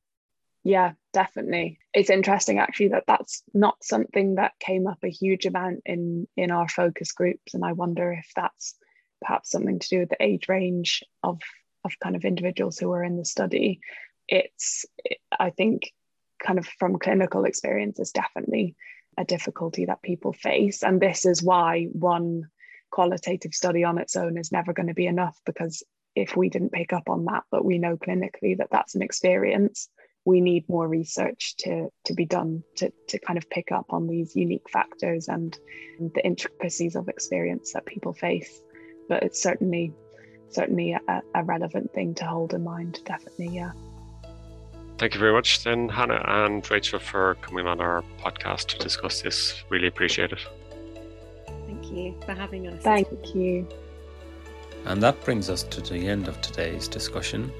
yeah 0.65 0.93
definitely. 1.13 1.79
It's 1.93 2.11
interesting 2.11 2.59
actually 2.59 2.89
that 2.89 3.05
that's 3.07 3.43
not 3.53 3.83
something 3.83 4.37
that 4.37 4.53
came 4.61 4.87
up 4.87 4.99
a 5.03 5.09
huge 5.09 5.47
amount 5.47 5.83
in 5.85 6.29
in 6.37 6.51
our 6.51 6.69
focus 6.69 7.13
groups 7.13 7.55
and 7.55 7.65
i 7.65 7.73
wonder 7.73 8.13
if 8.13 8.31
that's 8.37 8.77
perhaps 9.21 9.51
something 9.51 9.79
to 9.79 9.89
do 9.89 9.99
with 10.01 10.11
the 10.11 10.23
age 10.23 10.49
range 10.49 11.03
of 11.23 11.41
of 11.85 11.93
kind 12.03 12.17
of 12.17 12.25
individuals 12.25 12.79
who 12.79 12.93
are 12.93 13.05
in 13.05 13.17
the 13.17 13.25
study. 13.25 13.81
It's 14.29 14.85
i 15.39 15.51
think 15.51 15.93
kind 16.43 16.59
of 16.59 16.67
from 16.79 16.99
clinical 16.99 17.45
experience 17.45 17.99
is 17.99 18.13
definitely 18.13 18.77
a 19.19 19.25
difficulty 19.25 19.87
that 19.87 20.03
people 20.03 20.33
face 20.33 20.83
and 20.83 21.01
this 21.01 21.27
is 21.27 21.43
why 21.43 21.89
one 21.93 22.45
qualitative 22.91 23.55
study 23.55 23.85
on 23.85 23.99
its 23.99 24.17
own 24.17 24.39
is 24.39 24.53
never 24.53 24.73
going 24.73 24.89
to 24.89 24.95
be 24.95 25.07
enough 25.07 25.39
because 25.45 25.83
if 26.15 26.37
we 26.37 26.49
didn't 26.49 26.73
pick 26.73 26.93
up 26.93 27.09
on 27.09 27.25
that, 27.27 27.45
but 27.51 27.65
we 27.65 27.79
know 27.79 27.97
clinically 27.97 28.59
that 28.59 28.69
that's 28.71 28.95
an 28.95 29.03
experience, 29.03 29.89
we 30.25 30.41
need 30.41 30.68
more 30.68 30.87
research 30.87 31.57
to, 31.59 31.89
to 32.05 32.14
be 32.14 32.27
done 32.27 32.62
to, 32.77 32.93
to 33.09 33.18
kind 33.18 33.39
of 33.39 33.49
pick 33.51 33.73
up 33.73 33.87
on 33.91 34.07
these 34.07 34.37
unique 34.37 34.68
factors 34.71 35.29
and 35.29 35.59
the 35.99 36.25
intricacies 36.25 36.97
of 36.97 37.09
experience 37.09 37.73
that 37.73 37.87
people 37.87 38.12
face. 38.12 38.61
But 39.09 39.23
it's 39.23 39.43
certainly 39.43 39.93
certainly 40.51 40.93
a, 40.93 41.23
a 41.35 41.45
relevant 41.45 41.93
thing 41.93 42.14
to 42.16 42.25
hold 42.25 42.55
in 42.55 42.64
mind, 42.64 43.01
definitely, 43.05 43.49
yeah. 43.49 43.71
Thank 44.99 45.14
you 45.14 45.21
very 45.21 45.33
much, 45.33 45.62
then, 45.62 45.89
Hannah 45.89 46.23
and 46.27 46.68
Rachel, 46.68 46.99
for 46.99 47.37
coming 47.37 47.66
on 47.66 47.81
our 47.81 48.03
podcast 48.18 48.66
to 48.68 48.79
discuss 48.79 49.23
this. 49.23 49.62
Really 49.71 49.87
appreciate 49.87 50.33
it 50.33 50.41
Thank 51.81 51.93
you 51.93 52.14
for 52.27 52.35
having 52.35 52.66
us. 52.66 52.83
Thank 52.83 53.35
you. 53.35 53.66
And 54.85 55.03
that 55.03 55.23
brings 55.25 55.51
us 55.51 55.62
to 55.64 55.81
the 55.81 56.09
end 56.09 56.29
of 56.29 56.41
today's 56.41 56.89
discussion. 56.89 57.53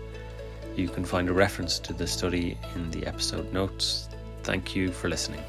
You 0.81 0.89
can 0.89 1.05
find 1.05 1.28
a 1.28 1.33
reference 1.35 1.78
to 1.81 1.93
the 1.93 2.07
study 2.07 2.57
in 2.74 2.91
the 2.91 3.07
episode 3.07 3.53
notes. 3.53 4.09
Thank 4.45 4.74
you 4.74 4.91
for 4.91 5.11
listening. 5.11 5.45